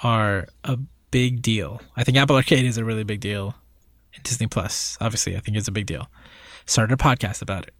[0.03, 0.79] are a
[1.11, 1.81] big deal.
[1.97, 3.55] I think Apple Arcade is a really big deal.
[4.15, 6.09] And Disney Plus, obviously, I think is a big deal.
[6.67, 7.75] Started a podcast about it.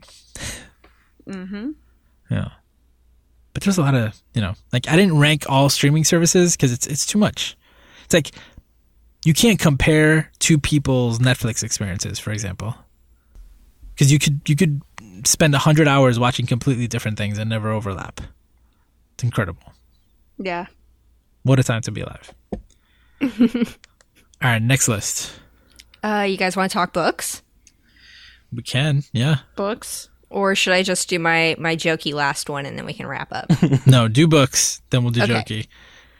[1.29, 1.71] Mm-hmm.
[2.31, 2.51] Yeah.
[3.53, 6.73] But there's a lot of, you know, like I didn't rank all streaming services because
[6.73, 7.57] it's it's too much.
[8.05, 8.33] It's like
[9.25, 12.75] you can't compare two people's Netflix experiences, for example.
[13.95, 14.83] Because you could you could
[15.27, 18.21] spend a hundred hours watching completely different things and never overlap.
[19.15, 19.73] It's incredible.
[20.39, 20.67] Yeah.
[21.43, 22.35] What a time to be alive.
[23.23, 25.33] All right, next list.
[26.03, 27.43] Uh, you guys want to talk books?
[28.53, 29.37] We can, yeah.
[29.57, 30.09] Books.
[30.29, 33.33] Or should I just do my, my jokey last one and then we can wrap
[33.33, 33.51] up?
[33.87, 35.33] No, do books, then we'll do Okay.
[35.35, 35.67] jokey.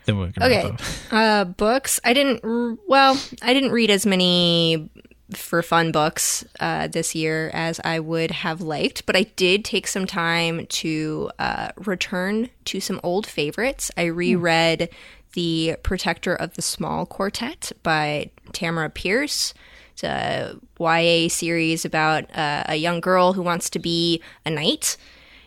[0.07, 0.63] Then we can Okay.
[0.71, 0.81] wrap up.
[1.13, 2.01] Uh, books.
[2.05, 2.41] I didn't.
[2.45, 4.89] r- Well, I didn't read as many
[5.33, 9.87] for fun books uh, this year as I would have liked, but I did take
[9.87, 13.91] some time to uh, return to some old favorites.
[13.97, 14.89] I reread
[15.33, 19.53] The Protector of the Small Quartet by Tamora Pierce.
[19.93, 24.97] It's a YA series about uh, a young girl who wants to be a knight,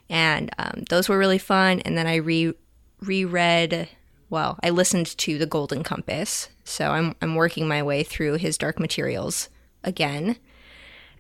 [0.09, 1.79] and um, those were really fun.
[1.81, 2.53] And then I re
[3.01, 3.87] reread
[4.31, 8.57] well, I listened to The Golden Compass, so I'm I'm working my way through his
[8.57, 9.49] Dark Materials
[9.83, 10.37] again.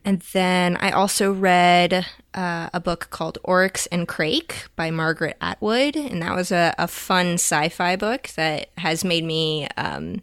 [0.05, 5.95] And then I also read uh, a book called Oryx and Crake by Margaret Atwood,
[5.95, 10.21] and that was a, a fun sci-fi book that has made me um,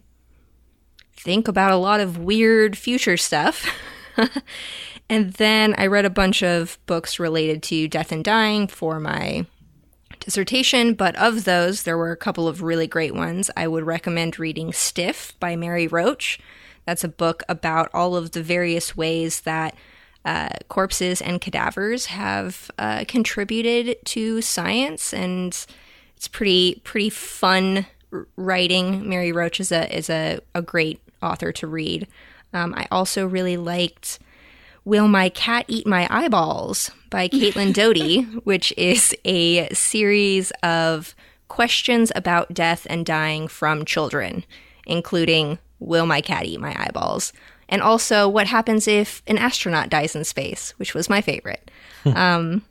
[1.15, 3.67] think about a lot of weird future stuff.
[5.09, 9.45] and then I read a bunch of books related to death and dying for my
[10.19, 13.51] dissertation, but of those, there were a couple of really great ones.
[13.55, 16.39] I would recommend reading Stiff by Mary Roach.
[16.87, 19.75] That's a book about all of the various ways that
[20.23, 25.53] uh, corpses and cadavers have uh, contributed to science, and
[26.15, 27.87] it's pretty pretty fun
[28.37, 29.07] writing.
[29.07, 32.07] Mary Roach is a is a, a great author to read.
[32.53, 34.19] Um, I also really liked
[34.85, 41.15] Will My Cat Eat My Eyeballs by Caitlin Doughty, which is a series of
[41.49, 44.45] questions about death and dying from children,
[44.85, 47.33] including Will My Cat Eat My Eyeballs?
[47.69, 51.69] And also, what happens if an astronaut dies in space, which was my favorite.
[52.05, 52.63] um,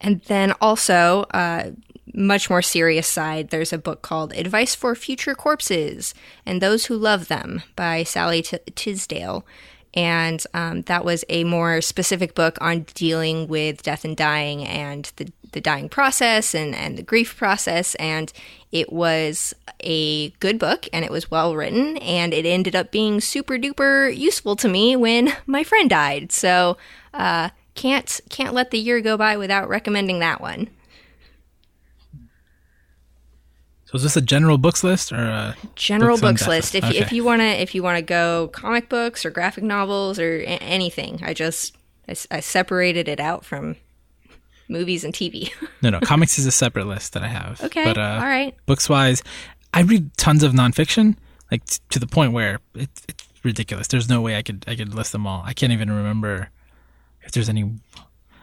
[0.00, 1.70] and then also, uh,
[2.12, 6.14] much more serious side, there's a book called Advice for Future Corpses
[6.44, 9.46] and Those Who Love Them by Sallie T- Tisdale.
[9.94, 15.10] And um, that was a more specific book on dealing with death and dying and
[15.16, 17.94] the, the dying process and, and the grief process.
[17.96, 18.32] And
[18.72, 21.96] it was a good book and it was well written.
[21.98, 26.32] And it ended up being super duper useful to me when my friend died.
[26.32, 26.76] So
[27.14, 30.68] uh, can't can't let the year go by without recommending that one.
[33.86, 37.00] So is this a general books list or a general Books books list if you,
[37.00, 40.36] if you want to if you want to go comic books or graphic novels or
[40.42, 41.74] a- anything i just
[42.30, 43.76] I separated it out from
[44.70, 45.50] movies and tv
[45.82, 46.00] No, no.
[46.00, 47.60] Comics is a separate list that I have.
[47.62, 49.22] okay But uh, all right books wise,
[49.74, 51.16] I read tons of nonfiction,
[51.50, 53.88] like t- to the point where it, it's ridiculous.
[53.88, 55.42] There's no way I could I could list them all.
[55.44, 56.50] I can't even remember
[57.22, 57.64] if there's any.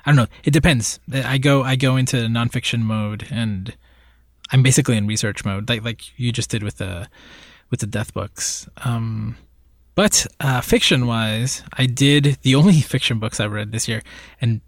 [0.06, 0.28] I don't know.
[0.44, 1.00] It depends.
[1.12, 3.76] I go I go into nonfiction mode and
[4.52, 7.08] I'm basically in research mode, like like you just did with the
[7.70, 8.68] with the death books.
[8.86, 9.36] Um,
[9.96, 14.02] but uh, fiction wise, I did the only fiction books I've read this year,
[14.40, 14.62] and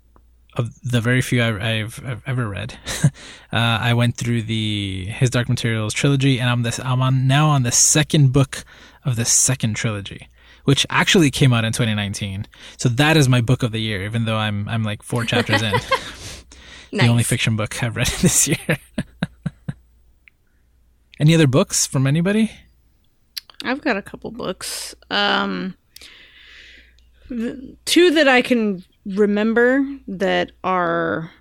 [0.55, 3.09] of the very few I've, I've, I've ever read, uh,
[3.51, 7.63] I went through the His Dark Materials trilogy, and I'm this I'm on now on
[7.63, 8.63] the second book
[9.05, 10.27] of the second trilogy,
[10.65, 12.47] which actually came out in 2019.
[12.77, 15.61] So that is my book of the year, even though I'm I'm like four chapters
[15.61, 15.73] in.
[16.91, 18.77] The only fiction book I've read this year.
[21.19, 22.51] Any other books from anybody?
[23.63, 24.95] I've got a couple books.
[25.11, 25.75] Um,
[27.29, 28.83] the two that I can
[29.15, 31.31] remember that are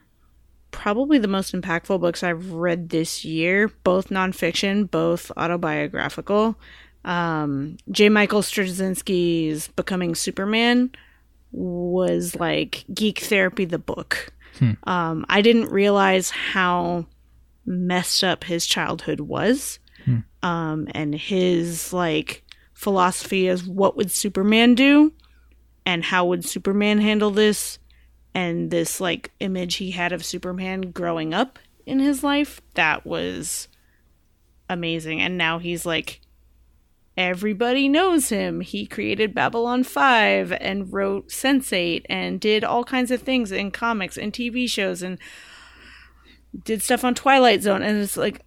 [0.70, 6.56] probably the most impactful books I've read this year, both nonfiction, both autobiographical.
[7.04, 8.08] Um, J.
[8.08, 10.90] Michael Straczynski's Becoming Superman
[11.52, 14.32] was like geek therapy the book.
[14.84, 17.06] Um, I didn't realize how
[17.64, 19.78] messed up his childhood was.
[20.42, 22.44] Um, and his like
[22.74, 25.12] philosophy is what would Superman do
[25.84, 27.78] and how would Superman handle this
[28.34, 33.68] and this like image he had of Superman growing up in his life that was
[34.68, 35.20] amazing.
[35.20, 36.20] And now he's like
[37.16, 38.60] everybody knows him.
[38.60, 44.16] He created Babylon 5 and wrote Sense8 and did all kinds of things in comics
[44.16, 45.18] and TV shows and
[46.64, 48.42] did stuff on Twilight Zone and it's like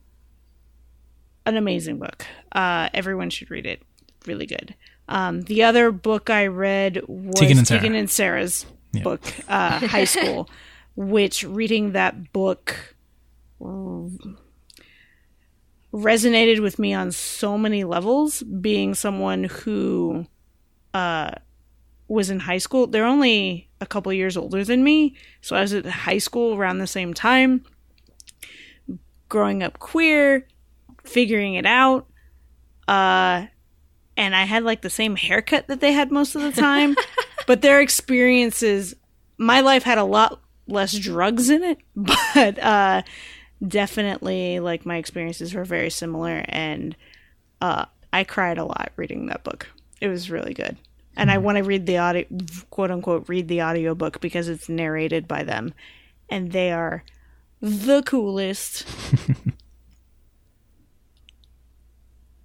[1.45, 2.25] an amazing book.
[2.51, 3.82] Uh everyone should read it.
[4.25, 4.75] Really good
[5.12, 7.80] um the other book I read was Tegan and Sara.
[7.82, 9.03] Tegan and Sara's Yeah.
[9.03, 10.49] book uh high school
[10.95, 12.95] which reading that book
[15.93, 20.26] resonated with me on so many levels being someone who
[20.93, 21.32] uh
[22.07, 25.74] was in high school they're only a couple years older than me so i was
[25.74, 27.64] at high school around the same time
[29.30, 30.47] growing up queer
[31.03, 32.07] figuring it out
[32.88, 33.45] uh
[34.22, 36.95] and i had like the same haircut that they had most of the time
[37.47, 38.95] but their experiences
[39.38, 43.01] my life had a lot less drugs in it but uh
[43.67, 46.95] definitely like my experiences were very similar and
[47.61, 49.67] uh I cried a lot reading that book.
[49.99, 50.78] It was really good.
[51.15, 52.26] And I want to read the audio
[52.69, 55.74] quote unquote read the audiobook because it's narrated by them
[56.30, 57.03] and they are
[57.59, 58.88] the coolest.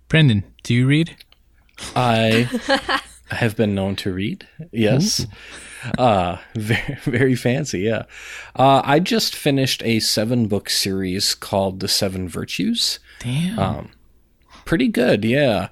[0.08, 1.16] Brandon, do you read?
[1.94, 2.48] I
[3.34, 4.46] have been known to read.
[4.72, 5.26] Yes.
[5.98, 8.04] Uh very very fancy, yeah.
[8.54, 12.98] Uh I just finished a seven book series called The Seven Virtues.
[13.20, 13.90] Damn.
[14.64, 15.68] Pretty good, yeah.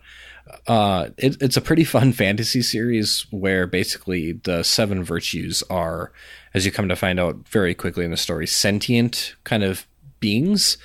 [0.66, 6.12] Uh it, it's a pretty fun fantasy series where basically the seven virtues are
[6.52, 9.86] as you come to find out very quickly in the story sentient kind of
[10.20, 10.78] beings.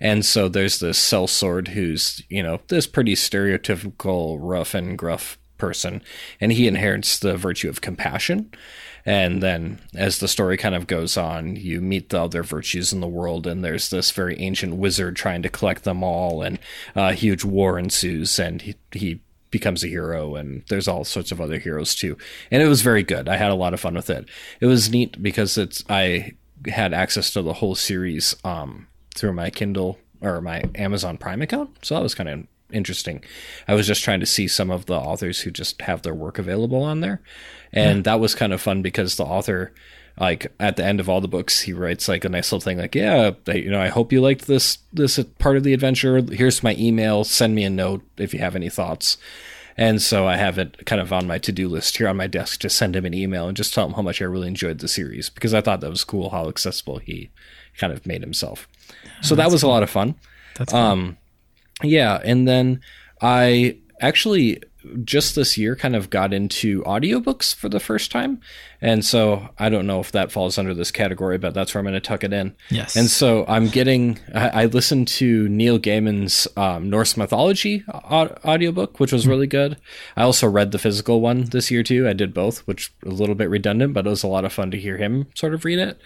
[0.00, 6.02] And so there's this sellsword who's, you know, this pretty stereotypical rough and gruff person,
[6.40, 8.50] and he inherits the virtue of compassion.
[9.06, 13.00] And then as the story kind of goes on, you meet the other virtues in
[13.00, 16.58] the world, and there's this very ancient wizard trying to collect them all, and
[16.94, 19.20] a huge war ensues, and he, he
[19.50, 22.18] becomes a hero, and there's all sorts of other heroes too.
[22.50, 23.28] And it was very good.
[23.28, 24.28] I had a lot of fun with it.
[24.60, 26.32] It was neat because it's I
[26.66, 31.70] had access to the whole series um, through my Kindle or my Amazon Prime account,
[31.82, 33.22] so that was kind of interesting.
[33.68, 36.38] I was just trying to see some of the authors who just have their work
[36.38, 37.20] available on there,
[37.72, 39.72] and that was kind of fun because the author.
[40.18, 42.78] Like at the end of all the books, he writes like a nice little thing,
[42.78, 46.22] like, "Yeah, you know, I hope you liked this this part of the adventure.
[46.32, 47.22] Here's my email.
[47.22, 49.18] Send me a note if you have any thoughts."
[49.76, 52.26] And so I have it kind of on my to do list here on my
[52.26, 54.78] desk to send him an email and just tell him how much I really enjoyed
[54.78, 57.30] the series because I thought that was cool how accessible he
[57.78, 58.68] kind of made himself.
[59.22, 60.14] So that was a lot of fun.
[60.56, 61.16] That's Um,
[61.82, 62.80] yeah, and then
[63.20, 64.62] I actually
[65.04, 68.40] just this year kind of got into audiobooks for the first time.
[68.80, 71.84] And so I don't know if that falls under this category, but that's where I'm
[71.84, 72.54] going to tuck it in.
[72.70, 72.94] Yes.
[72.94, 79.00] And so I'm getting, I, I listened to Neil Gaiman's um, Norse mythology au- audiobook,
[79.00, 79.78] which was really good.
[80.16, 82.06] I also read the physical one this year too.
[82.06, 84.70] I did both, which a little bit redundant, but it was a lot of fun
[84.72, 86.00] to hear him sort of read it.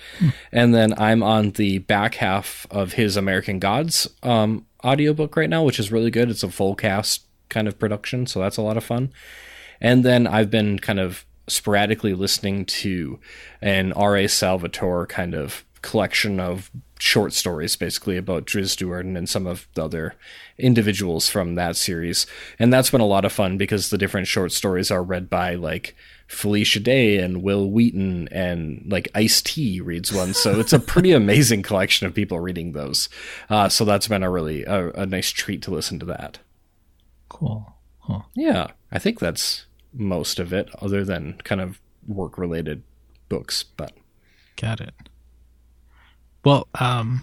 [0.53, 5.65] And then I'm on the back half of his American Gods um, audiobook right now,
[5.65, 6.31] which is really good.
[6.31, 9.13] It's a full cast kind of production, so that's a lot of fun.
[9.81, 13.19] And then I've been kind of sporadically listening to
[13.61, 14.29] an R.A.
[14.29, 19.85] Salvatore kind of collection of short stories, basically about Drizzt Do'Urden and some of the
[19.85, 20.15] other
[20.59, 22.27] individuals from that series.
[22.59, 25.55] And that's been a lot of fun because the different short stories are read by
[25.55, 25.97] like
[26.29, 30.35] Felicia Day and Wil Wheaton and like Ice T reads one.
[30.35, 33.09] So it's a pretty amazing collection of people reading those.
[33.49, 36.39] Uh, so that's been a really a, a nice treat to listen to that.
[37.31, 37.73] Cool.
[38.05, 38.27] Cool.
[38.35, 39.65] Yeah, I think that's
[39.95, 42.83] most of it, other than kind of work related
[43.29, 43.63] books.
[43.63, 43.93] But
[44.61, 44.95] Got it.
[46.45, 47.23] Well, um,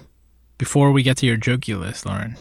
[0.58, 2.36] before we get to your jokey list, Lauren,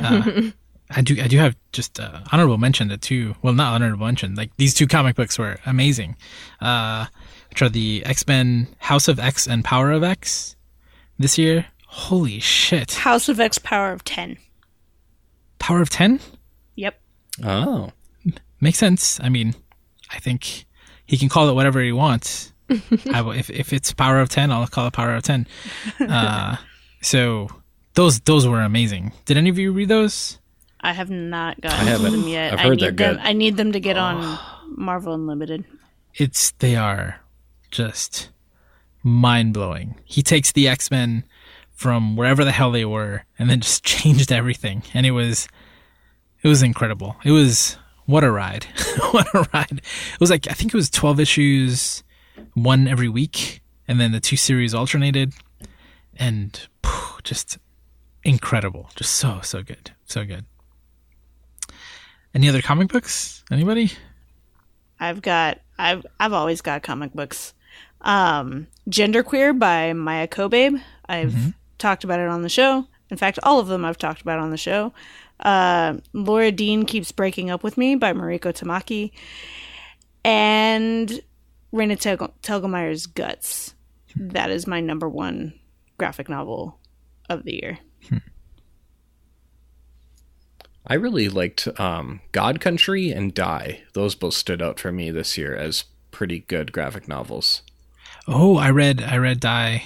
[0.00, 0.50] uh,
[0.90, 3.34] I do I do have just uh, honorable mention to two.
[3.42, 4.34] Well, not honorable mention.
[4.36, 6.16] Like these two comic books were amazing,
[6.60, 7.06] uh,
[7.50, 10.54] which are the X Men House of X and Power of X
[11.18, 11.66] this year.
[11.86, 12.92] Holy shit!
[12.92, 14.36] House of X Power of 10.
[15.58, 16.35] Power of Ten Yep.
[17.44, 17.92] Oh,
[18.60, 19.20] makes sense.
[19.20, 19.54] I mean,
[20.10, 20.66] I think
[21.04, 22.52] he can call it whatever he wants.
[23.12, 25.46] I will, if if it's Power of Ten, I'll call it Power of Ten.
[26.00, 26.56] Uh,
[27.00, 27.48] so
[27.94, 29.12] those those were amazing.
[29.24, 30.38] Did any of you read those?
[30.80, 32.12] I have not gotten I haven't.
[32.12, 32.52] to them yet.
[32.52, 33.18] I've I heard need them, good.
[33.18, 35.64] I need them to get on Marvel Unlimited.
[36.14, 37.20] It's they are
[37.70, 38.30] just
[39.02, 39.96] mind blowing.
[40.04, 41.24] He takes the X Men
[41.72, 44.82] from wherever the hell they were and then just changed everything.
[44.94, 45.46] And it was,
[46.46, 47.16] it was incredible.
[47.24, 48.66] It was, what a ride.
[49.10, 49.82] what a ride.
[49.82, 52.04] It was like, I think it was 12 issues,
[52.54, 53.62] one every week.
[53.88, 55.32] And then the two series alternated.
[56.14, 57.58] And phew, just
[58.22, 58.90] incredible.
[58.94, 59.90] Just so, so good.
[60.04, 60.44] So good.
[62.32, 63.42] Any other comic books?
[63.50, 63.90] Anybody?
[65.00, 67.54] I've got I've I've always got comic books.
[68.02, 70.80] Um Genderqueer by Maia Kobabe.
[71.08, 72.86] I've talked about it on the show.
[73.10, 74.92] In fact, all of them I've talked about on the show.
[75.40, 79.12] Uh, Laura Dean keeps breaking up with me by Mariko Tamaki,
[80.24, 81.20] and
[81.72, 83.74] Raina Tel- Telgemeier's Guts.
[84.16, 85.52] That is my number one
[85.98, 86.78] graphic novel
[87.28, 87.78] of the year.
[90.86, 93.82] I really liked um, God Country and Die.
[93.92, 97.62] Those both stood out for me this year as pretty good graphic novels.
[98.28, 99.82] Oh, I read I read Die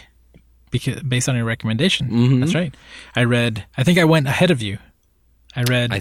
[0.70, 2.40] because based on your recommendation.
[2.40, 2.74] That's right.
[3.16, 4.78] I read I think I went ahead of you.
[5.56, 6.00] I read I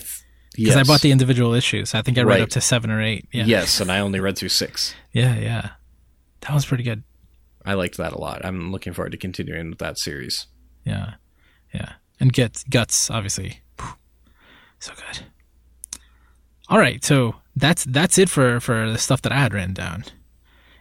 [0.56, 1.94] because th- I bought the individual issues.
[1.96, 2.42] I think I read Right.
[2.42, 3.26] up to 7 or 8.
[3.32, 3.46] Yeah.
[3.46, 4.94] Yes, and I only read through six.
[5.14, 5.70] Yeah, yeah.
[6.42, 7.04] That was pretty good.
[7.66, 8.46] I liked that a lot.
[8.46, 10.48] I'm looking forward to continuing with that series.
[10.86, 11.16] Yeah.
[11.74, 11.94] Yeah.
[12.20, 13.62] And get guts obviously.
[14.80, 15.26] So good.
[16.70, 20.04] All right, so that's that's it for for the stuff that I had written down.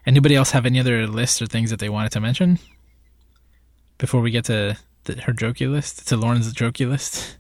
[0.06, 2.58] Anybody else have any other lists or things that they wanted to mention
[3.98, 6.06] before we get to the, her jokey list?
[6.08, 7.37] To Lauren's jokey list.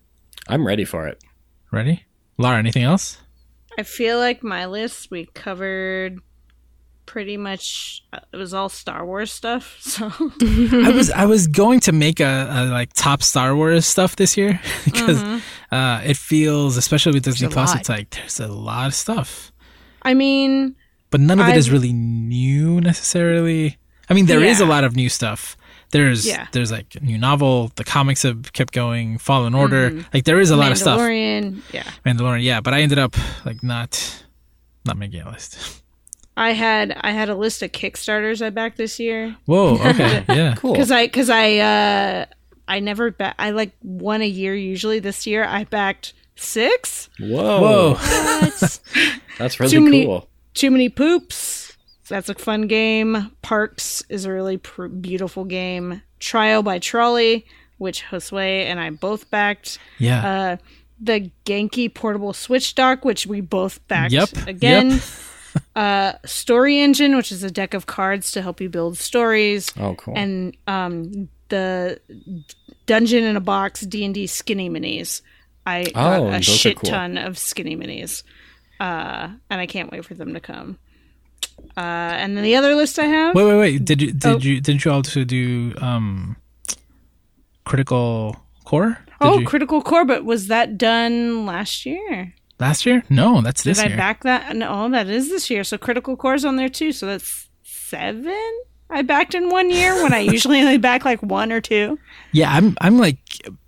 [0.48, 1.22] I'm ready for it.
[1.70, 2.04] Ready?
[2.38, 3.18] Laura, anything else?
[3.78, 6.18] I feel like my list we covered
[7.06, 9.76] pretty much uh, it was all Star Wars stuff.
[9.80, 14.16] So I was I was going to make a, a like top Star Wars stuff
[14.16, 15.22] this year because
[15.70, 18.94] uh, it feels, especially with Disney There's a Plus, it's like there's a lot of
[18.94, 19.52] stuff,
[20.02, 20.76] I mean,
[21.10, 23.78] but none of it is I've- really new necessarily.
[24.10, 25.54] I mean, there is a lot of new stuff.
[25.90, 26.46] There's Yeah.
[26.52, 27.72] there's like a new novel.
[27.76, 29.18] The comics have kept going.
[29.18, 30.04] Fallen Order.
[30.12, 31.00] Like there is a lot of stuff.
[31.00, 31.62] Mandalorian.
[31.72, 32.42] Yeah, Mandalorian.
[32.42, 33.16] Yeah, but I ended up
[33.46, 34.22] like not
[34.84, 35.82] not making a list.
[36.36, 39.74] I had I had a list of Kickstarters I backed this year Whoa.
[39.78, 40.24] Okay.
[40.28, 40.54] Yeah.
[40.56, 40.72] Cool.
[40.72, 42.26] because I because I uh
[42.68, 44.98] I never ba- I like one a year usually.
[45.00, 47.08] This year I backed six.
[47.18, 47.94] Whoa.
[47.98, 48.48] Whoa.
[49.38, 50.28] That's really Too many- cool.
[50.54, 51.67] Too many poops.
[52.08, 53.30] That's a fun game.
[53.42, 56.02] Parks is a really pr- beautiful game.
[56.20, 57.46] Trial by Trolley,
[57.78, 59.78] which Josue and I both backed.
[59.98, 60.28] Yeah.
[60.28, 60.56] uh,
[61.00, 65.00] the Genki portable Switch dock, which we both backed Yep, again.
[65.76, 69.94] uh, Story Engine, which is a deck of cards to help you build stories, Oh,
[69.94, 70.14] cool.
[70.16, 72.00] and um, the
[72.86, 75.22] Dungeon in a Box D and D Skinny Minis.
[75.64, 76.90] I got Oh, a shit cool.
[76.90, 78.22] ton of Skinny Minis,
[78.80, 80.78] uh, and I can't wait for them to come.
[81.78, 83.34] Uh, and then the other list I have.
[83.36, 83.84] Wait, wait, wait.
[83.84, 84.38] Did you did Oh.
[84.38, 86.36] you didn't you also do um
[87.64, 88.98] critical core?
[89.20, 92.34] Did oh, you- Critical Core, but was that done last year?
[92.60, 93.02] last year?
[93.08, 93.78] No, that's this.
[93.78, 93.84] Year.
[93.88, 93.96] Did I year.
[93.98, 94.56] back that?
[94.56, 95.62] No, that is this year.
[95.64, 96.90] So Critical Core's on there too.
[96.92, 98.36] So that's seven
[98.90, 101.98] I backed in one year when I usually only back like one or two.
[102.32, 103.18] Yeah, I'm I'm like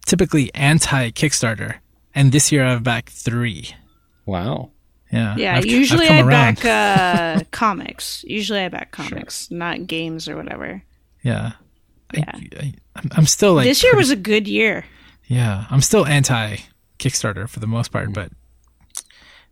[0.07, 1.79] typically anti Kickstarter,
[2.15, 3.75] and this year I've backed three.
[4.27, 4.71] wow.
[5.13, 6.63] Yeah, Yeah, I've- usually I've I around.
[6.63, 8.25] back uh, comics.
[8.29, 10.83] Usually I back comics, not games or whatever.
[11.23, 11.53] Yeah,
[12.15, 12.25] Yeah.
[12.33, 14.85] I, I, I'm- I'm still like this year pretty- was a good year.
[15.27, 16.59] yeah, I'm still anti
[16.99, 18.31] Kickstarter for the most part, but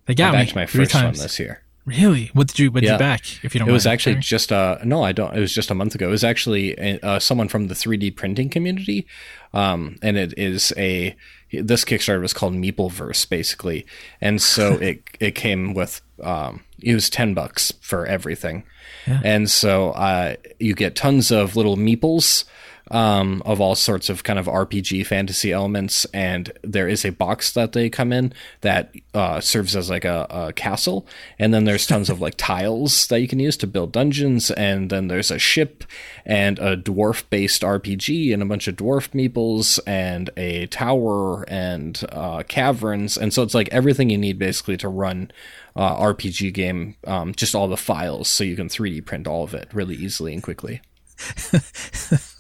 [0.07, 1.22] they I got me backed my first one times.
[1.22, 1.63] this year.
[1.89, 2.31] Really?
[2.35, 2.93] What did you What did Yeah.
[2.95, 3.23] you back?
[3.43, 4.23] If you don't, It was actually sharing?
[4.23, 5.35] just uh no, I don't.
[5.35, 6.07] It was just a month ago.
[6.09, 9.07] It was actually uh, someone from the 3D printing community,
[9.55, 11.17] um, and it is a
[11.53, 13.87] this Kickstarter was called Meepleverse basically,
[14.21, 18.65] and so it it came with um it was ten bucks for everything,
[19.07, 22.45] and so uh you get tons of little meeples.
[22.91, 27.53] Um, of all sorts of kind of RPG fantasy elements, and there is a box
[27.53, 28.33] that they come in
[28.63, 31.07] that uh, serves as like a, a castle,
[31.39, 34.89] and then there's tons of like tiles that you can use to build dungeons, and
[34.89, 35.85] then there's a ship
[36.25, 42.43] and a dwarf-based RPG and a bunch of dwarf meeples and a tower and uh,
[42.49, 45.31] caverns, and so it's like everything you need basically to run
[45.77, 49.55] uh, RPG game, um, just all the files, so you can 3D print all of
[49.55, 50.81] it really easily and quickly.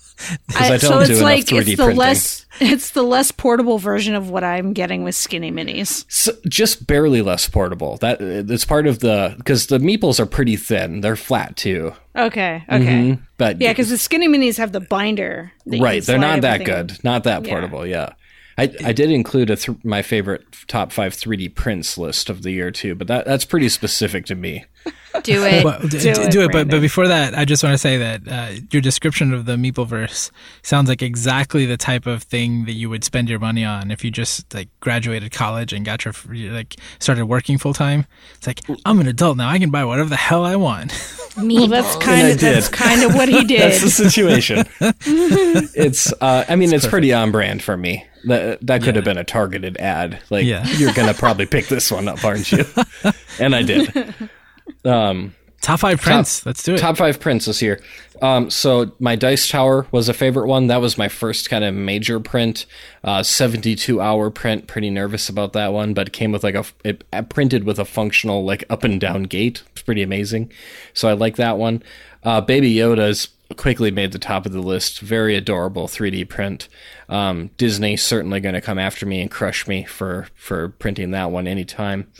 [0.58, 1.96] I, I so don't it's like 3D it's the printing.
[1.96, 6.04] less it's the less portable version of what I'm getting with Skinny Minis.
[6.08, 7.98] So just barely less portable.
[7.98, 11.00] That it's part of the because the meeples are pretty thin.
[11.02, 11.92] They're flat too.
[12.16, 13.20] Okay, okay, Mhm.
[13.36, 15.52] But yeah, because the Skinny Minis have the binder.
[15.66, 16.98] right, they're not that good.
[17.04, 17.50] Not that Yeah.
[17.52, 17.86] portable.
[17.86, 18.10] Yeah.
[18.58, 22.50] I, I did include a th- my favorite top five 3D prints list of the
[22.50, 24.64] year too, but that that's pretty specific to me.
[25.22, 25.64] Do it.
[25.64, 27.78] Well, d- Do d- it, do it, but but before that, I just want to
[27.78, 30.30] say that uh, your description of the Meepleverse
[30.62, 34.04] sounds like exactly the type of thing that you would spend your money on if
[34.04, 36.14] you just like graduated college and got your
[36.52, 38.06] like started working full time.
[38.34, 40.92] It's like I'm an adult now; I can buy whatever the hell I want.
[41.42, 41.56] Me.
[41.56, 43.60] Well, that's kind of that's kind of what he did.
[43.62, 44.64] That's the situation.
[44.80, 48.04] it's, uh, I mean, it's pretty on brand for me.
[48.24, 50.20] That that could have been a targeted ad.
[50.30, 50.66] Like, Yeah.
[50.76, 52.64] you're gonna probably pick this one up, aren't you?
[53.40, 54.14] and I did.
[54.84, 56.46] Um, Top five prints.
[56.46, 56.78] Let's do it.
[56.78, 57.80] top five prints this year.
[58.22, 60.68] Um, so my Dice Tower was a favorite one.
[60.68, 62.64] That was my first kind of major print.
[63.02, 64.68] Uh, 72 hour print.
[64.68, 67.80] Pretty nervous about that one, but it came with like a it uh, printed with
[67.80, 69.62] a functional like up and down gate.
[69.72, 70.52] It's pretty amazing.
[70.94, 71.82] So I like that one.
[72.22, 75.00] Uh, Baby Yoda's quickly made the top of the list.
[75.00, 76.68] Very adorable 3D print.
[77.08, 81.30] Um, Disney certainly going to come after me and crush me for for printing that
[81.30, 82.10] one anytime.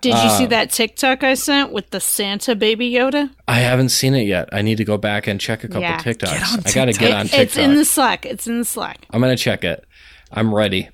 [0.00, 3.30] Did you see that TikTok I sent with the Santa baby Yoda?
[3.46, 4.48] I haven't seen it yet.
[4.52, 5.96] I need to go back and check a couple Yeah.
[5.98, 6.66] TikToks.
[6.66, 7.40] I got to get on TikTok.
[7.40, 8.26] It's in the Slack.
[8.26, 9.06] It's in the Slack.
[9.10, 9.84] I'm gonna check it.
[10.32, 10.88] I'm ready.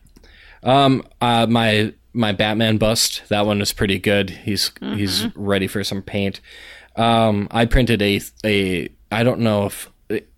[0.62, 3.22] Um, uh, my my Batman bust.
[3.30, 4.28] That one is pretty good.
[4.28, 6.40] He's he's ready for some paint.
[6.96, 8.90] Um, I printed a a.
[9.10, 9.88] I don't know if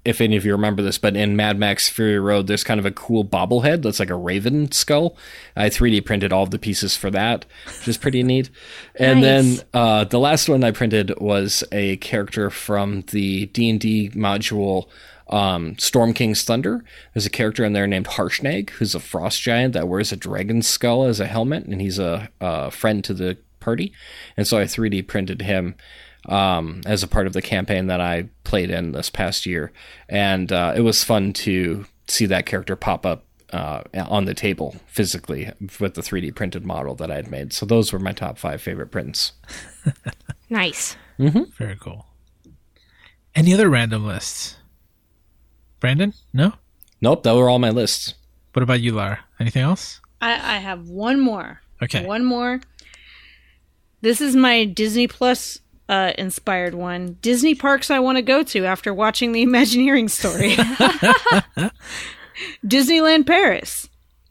[0.05, 2.87] if any of you remember this, but in Mad Max Fury Road, there's kind of
[2.87, 5.17] a cool bobblehead that's like a raven skull.
[5.55, 8.51] I 3D printed all of the pieces for that, which is pretty neat.
[8.97, 9.25] And Nice.
[9.59, 14.11] then uh, the last one I printed was a character from the D and D
[14.11, 14.89] module
[15.29, 16.85] um, Storm King's Thunder.
[17.15, 20.61] There's a character in there named Harshnag, who's a frost giant that wears a dragon
[20.63, 23.93] skull as a helmet, and he's a, a friend to the party.
[24.37, 25.77] And so I 3D printed him
[26.27, 29.73] um, as a part of the campaign that I played in this past year,
[30.09, 33.25] and uh, it was fun to see that character pop up.
[33.53, 37.53] Uh, on the table physically with the 3D printed model that I had made.
[37.53, 39.33] So those were my top five favorite prints.
[40.51, 40.97] Nice.
[41.19, 42.07] Very cool.
[43.37, 44.57] Any other random lists?
[45.79, 46.13] Brandon?
[46.33, 46.55] No.
[47.01, 48.15] Nope, that were all my lists.
[48.53, 49.21] What about you, Lara?
[49.39, 50.01] Anything else?
[50.21, 51.61] I, I have one more.
[51.81, 52.05] Okay.
[52.05, 52.61] One more.
[54.03, 55.61] This is my Disney Plus
[55.91, 57.19] uh, inspired one.
[57.21, 60.57] Disney parks I want to go to after watching the Imagineering story.
[62.65, 63.89] Disneyland Paris,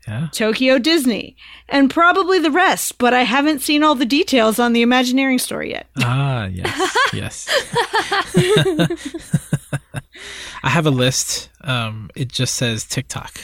[0.07, 0.29] Yeah.
[0.31, 1.35] Tokyo Disney,
[1.67, 5.71] and probably the rest, but I haven't seen all the details on the Imagineering story
[5.71, 5.85] yet.
[5.97, 7.47] Ah, yes, yes.
[10.63, 11.49] I have a list.
[11.61, 13.39] Um, it just says TikTok.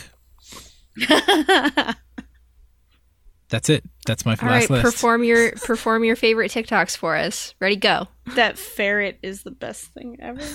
[3.50, 3.84] That's it.
[4.06, 4.84] That's my All last right, list.
[4.86, 7.54] perform your perform your favorite TikToks for us.
[7.60, 8.08] Ready, go.
[8.36, 10.42] That ferret is the best thing ever.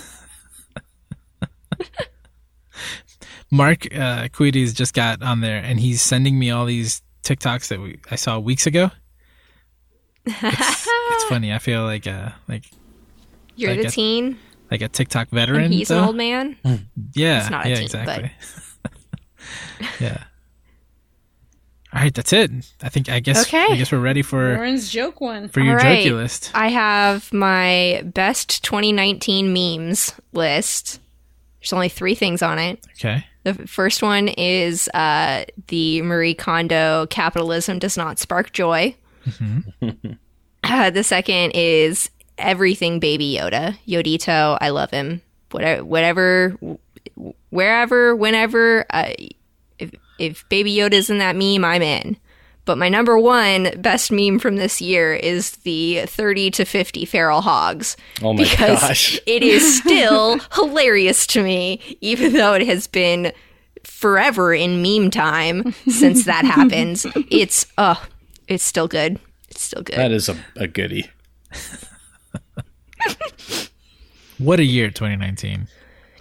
[3.50, 7.80] Mark uh, Quides just got on there, and he's sending me all these TikToks that
[7.80, 8.90] we, I saw weeks ago.
[10.24, 11.52] It's, it's funny.
[11.52, 12.64] I feel like a like
[13.56, 14.38] You're Like the a- teen,
[14.70, 15.62] like a TikTok veteran.
[15.62, 15.98] and he's though.
[15.98, 16.56] an old man.
[17.14, 18.32] Yeah, He's not a yeah, teen, exactly.
[20.00, 20.24] yeah.
[21.92, 22.50] All right, that's it.
[22.82, 23.08] I think.
[23.08, 23.42] I guess.
[23.42, 23.66] Okay.
[23.68, 25.48] I guess we're ready for Lauren's joke one.
[25.48, 26.06] for your All right.
[26.06, 26.50] jokey list.
[26.54, 31.00] I have my best 2019 memes list.
[31.60, 32.86] There's only three things on it.
[32.92, 33.26] Okay.
[33.42, 38.94] The first one is uh, the Marie Kondo "Capitalism does not spark joy."
[40.62, 44.56] Uh, the second is everything Baby Yoda, Yodito.
[44.60, 45.20] I love him.
[45.50, 46.56] Whatever, whatever,
[47.48, 48.84] wherever, whenever.
[48.90, 49.10] Uh,
[50.20, 52.16] if if Baby Yoda's in that meme, I'm in.
[52.66, 57.40] But my number one best meme from this year is the 30 to 50 feral
[57.40, 57.96] hogs.
[58.22, 59.20] Oh my because gosh.
[59.26, 63.32] it is still hilarious to me, even though it has been
[63.82, 67.06] forever in meme time since that happens.
[67.30, 67.96] It's uh
[68.46, 69.18] it's still good.
[69.48, 69.96] It's still good.
[69.96, 71.10] That is a, a goodie.
[74.38, 75.68] What a year, 2019.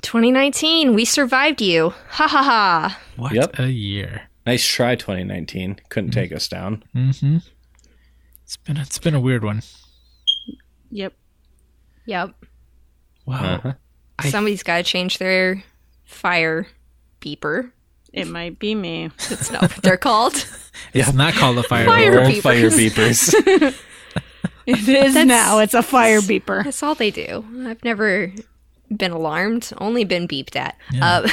[0.01, 1.89] 2019, we survived you.
[2.09, 2.99] Ha ha ha.
[3.15, 3.59] What Yep.
[3.59, 4.23] a year.
[4.45, 5.79] Nice try, 2019.
[5.89, 6.83] Couldn't take us down.
[6.95, 9.61] It's been a, it's been a weird one.
[10.91, 11.13] Yep.
[12.05, 12.33] Yep.
[13.25, 13.55] Wow.
[13.55, 13.73] Uh-huh.
[14.29, 15.63] Somebody's got to change their
[16.03, 16.67] fire
[17.21, 17.71] beeper.
[18.11, 19.11] It might be me.
[19.29, 20.33] That's not what they're called.
[20.93, 21.85] It's not called a fire.
[21.85, 22.25] Fire alarm.
[22.27, 22.41] Old beepers.
[22.41, 23.79] fire beepers.
[24.65, 25.59] It is now.
[25.59, 26.63] It's a fire beeper.
[26.63, 27.43] That's all they do.
[27.67, 28.31] I've never
[28.95, 30.77] been alarmed, only been beeped at.
[31.01, 31.27] Uh,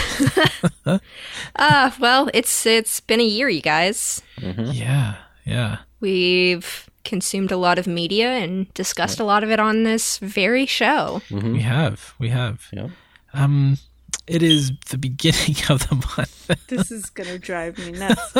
[1.57, 4.23] uh, well, it's it's been a year, you guys.
[4.41, 5.16] Yeah.
[5.45, 5.78] Yeah.
[6.01, 10.66] We've consumed a lot of media and discussed a lot of it on this very
[10.66, 11.23] show.
[11.31, 12.15] We have.
[12.19, 12.66] We have.
[12.73, 12.91] Yep.
[13.33, 13.78] Um,
[14.27, 16.33] it is the beginning of the month.
[16.69, 18.33] This is gonna drive me nuts.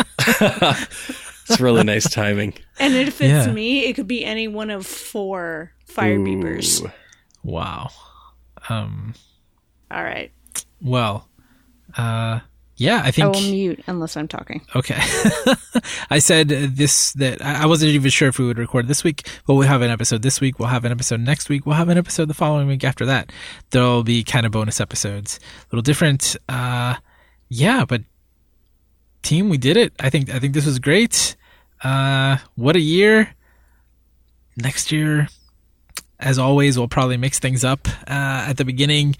[1.49, 2.55] It's really nice timing.
[2.79, 3.53] And if it's Yeah.
[3.53, 6.89] me, it could be any one of four fire beepers.
[7.45, 7.91] Wow.
[8.69, 9.15] Um.
[9.91, 10.33] All right.
[10.81, 11.29] Well.
[11.97, 12.41] Uh.
[12.79, 14.61] Yeah, I think I will mute unless I'm talking.
[14.75, 14.99] Okay.
[16.11, 19.27] I said this that I I wasn't even sure if we would record this week,
[19.47, 20.59] but we'll have an episode this week.
[20.59, 21.65] We'll have an episode next week.
[21.65, 23.33] We'll have an episode the following week after that.
[23.71, 26.37] There'll be kind of bonus episodes, a little different.
[26.51, 26.97] Uh,
[27.49, 28.03] yeah, but
[29.23, 29.95] team, we did it.
[29.99, 31.35] I think I think this was great.
[31.83, 33.35] Uh, what a year!
[34.59, 35.29] Next year,
[36.19, 39.17] as always, we'll probably mix things up uh, at the beginning.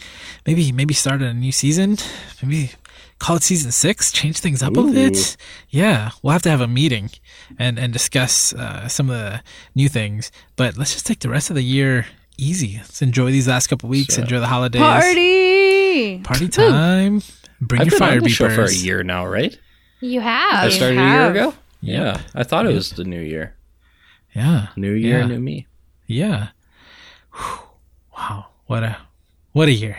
[0.47, 1.97] Maybe maybe start a new season.
[2.43, 2.71] Maybe
[3.19, 4.11] call it season six.
[4.13, 5.37] Change things up a bit.
[5.71, 7.11] Yeah, we'll have to have a meeting
[7.59, 9.43] and and discuss uh, some of the
[9.75, 10.31] new things.
[10.57, 12.07] But let's just take the rest of the year
[12.39, 12.77] easy.
[12.79, 14.19] Let's enjoy these last couple weeks.
[14.19, 14.81] enjoy the holidays.
[14.83, 16.19] Party!
[16.21, 17.23] Party time.
[17.61, 19.59] Bring I've your been fire on the show for a year now, right?
[20.01, 20.55] You have.
[20.55, 20.73] I have.
[20.75, 21.55] started a year ago.
[21.81, 23.55] Yeah, I thought it was the new year.
[24.35, 24.69] Yeah.
[24.77, 25.27] New year, Yeah.
[25.27, 25.67] new me.
[26.07, 26.49] Yeah.
[28.17, 28.47] Wow.
[28.67, 28.97] What a
[29.53, 29.99] what a year.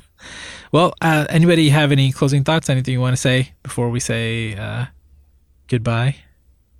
[0.72, 2.70] well, uh, anybody have any closing thoughts?
[2.70, 4.86] Anything you want to say before we say uh,
[5.68, 6.16] goodbye?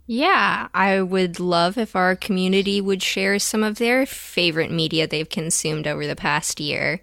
[0.07, 5.29] Yeah, I would love if our community would share some of their favorite media they've
[5.29, 7.01] consumed over the past year,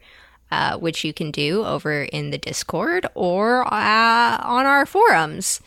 [0.51, 5.61] uh, which you can do over in the Discord or uh, on our forums.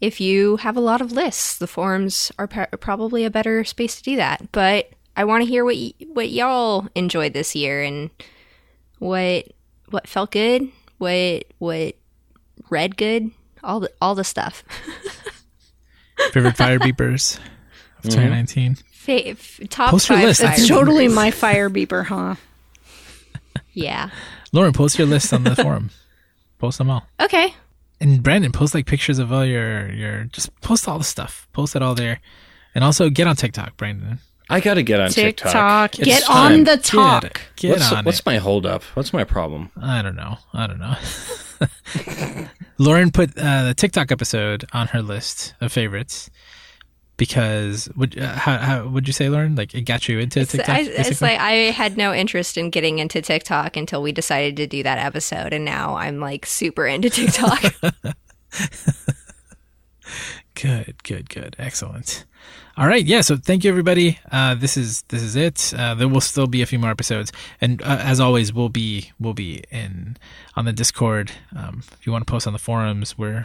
[0.00, 3.96] If you have a lot of lists, the forums are p- probably a better space
[3.96, 4.50] to do that.
[4.50, 8.10] But I want to hear what y- what y'all enjoyed this year and
[8.98, 9.48] what
[9.90, 11.96] what felt good, what what
[12.70, 13.30] read good,
[13.62, 14.64] all the all the stuff.
[16.32, 17.38] Favorite fire beepers
[17.98, 18.10] of mm-hmm.
[18.10, 18.76] 2019?
[18.92, 20.40] Fa- top Post your five list.
[20.40, 22.36] fire It's Fire totally my fire beeper, huh?
[23.74, 24.10] Yeah.
[24.52, 25.90] Lauren, post your list on the forum.
[26.58, 27.06] Post them all.
[27.18, 27.54] Okay.
[28.00, 31.48] And Brandon, post like pictures of all your your just post all the stuff.
[31.52, 32.20] Post it all there.
[32.74, 34.18] And also get on TikTok, Brandon.
[34.52, 35.92] I got to get on TikTok.
[35.92, 36.04] TikTok.
[36.06, 36.52] Get time.
[36.52, 37.40] on the Get, talk.
[37.56, 38.26] get what's on what's it.
[38.26, 38.82] my holdup?
[38.94, 39.70] What's my problem?
[39.80, 40.38] I don't know.
[40.52, 42.48] I don't know.
[42.78, 46.28] Lauren put uh, the TikTok episode on her list of favorites
[47.16, 49.54] because would uh, how, how would you say, Lauren?
[49.54, 50.68] Like it got you into It's, TikTok.
[50.68, 51.28] I, it's basically?
[51.28, 54.98] like I had no interest in getting into TikTok until we decided to do that
[54.98, 57.62] episode, and now I'm like super into TikTok.
[60.54, 61.56] Good, good, good.
[61.58, 62.24] Excellent.
[62.76, 63.20] All right, yeah.
[63.20, 64.18] So thank you, everybody.
[64.30, 65.74] Uh, this is this is it.
[65.76, 69.12] Uh, there will still be a few more episodes, and uh, as always, we'll be
[69.20, 70.16] we'll be in
[70.56, 71.32] on the Discord.
[71.54, 73.44] Um, if you want to post on the forums, we're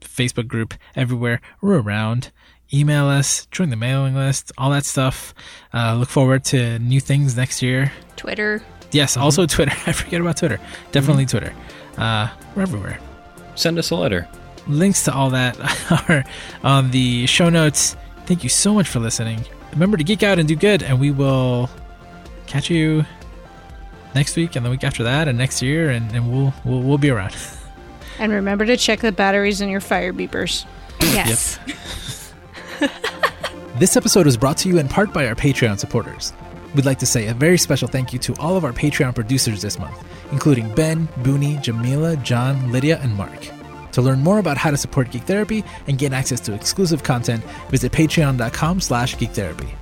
[0.00, 1.40] Facebook group everywhere.
[1.60, 2.30] We're around.
[2.72, 5.34] Email us, join the mailing list, all that stuff.
[5.74, 7.90] Uh, look forward to new things next year.
[8.14, 8.62] Twitter.
[8.92, 9.72] Yes, also Twitter.
[9.88, 10.60] I forget about Twitter.
[10.92, 11.52] Definitely Twitter.
[11.98, 13.00] Uh, we're everywhere
[13.56, 14.28] Send us a letter.
[14.68, 15.58] links to all that
[16.08, 16.24] are
[16.62, 17.96] on the show notes.
[18.30, 19.44] Thank you so much for listening.
[19.72, 21.68] Remember to geek out and do good, and we will
[22.46, 23.04] catch you
[24.14, 26.98] next week and the week after that and next year, and, and we'll, we'll we'll
[26.98, 27.34] be around.
[28.20, 30.64] And remember to check the batteries in your fire beepers.
[31.00, 31.58] Yes.
[33.78, 36.32] This episode was brought to you in part by our Patreon supporters.
[36.74, 39.62] We'd like to say a very special thank you to all of our Patreon producers
[39.62, 43.59] this month, including Ben, Booney, Jamila, John, Lydia, and Mark.
[44.00, 47.44] To learn more about how to support Geek Therapy and get access to exclusive content,
[47.68, 49.79] visit patreon.com slash geektherapy.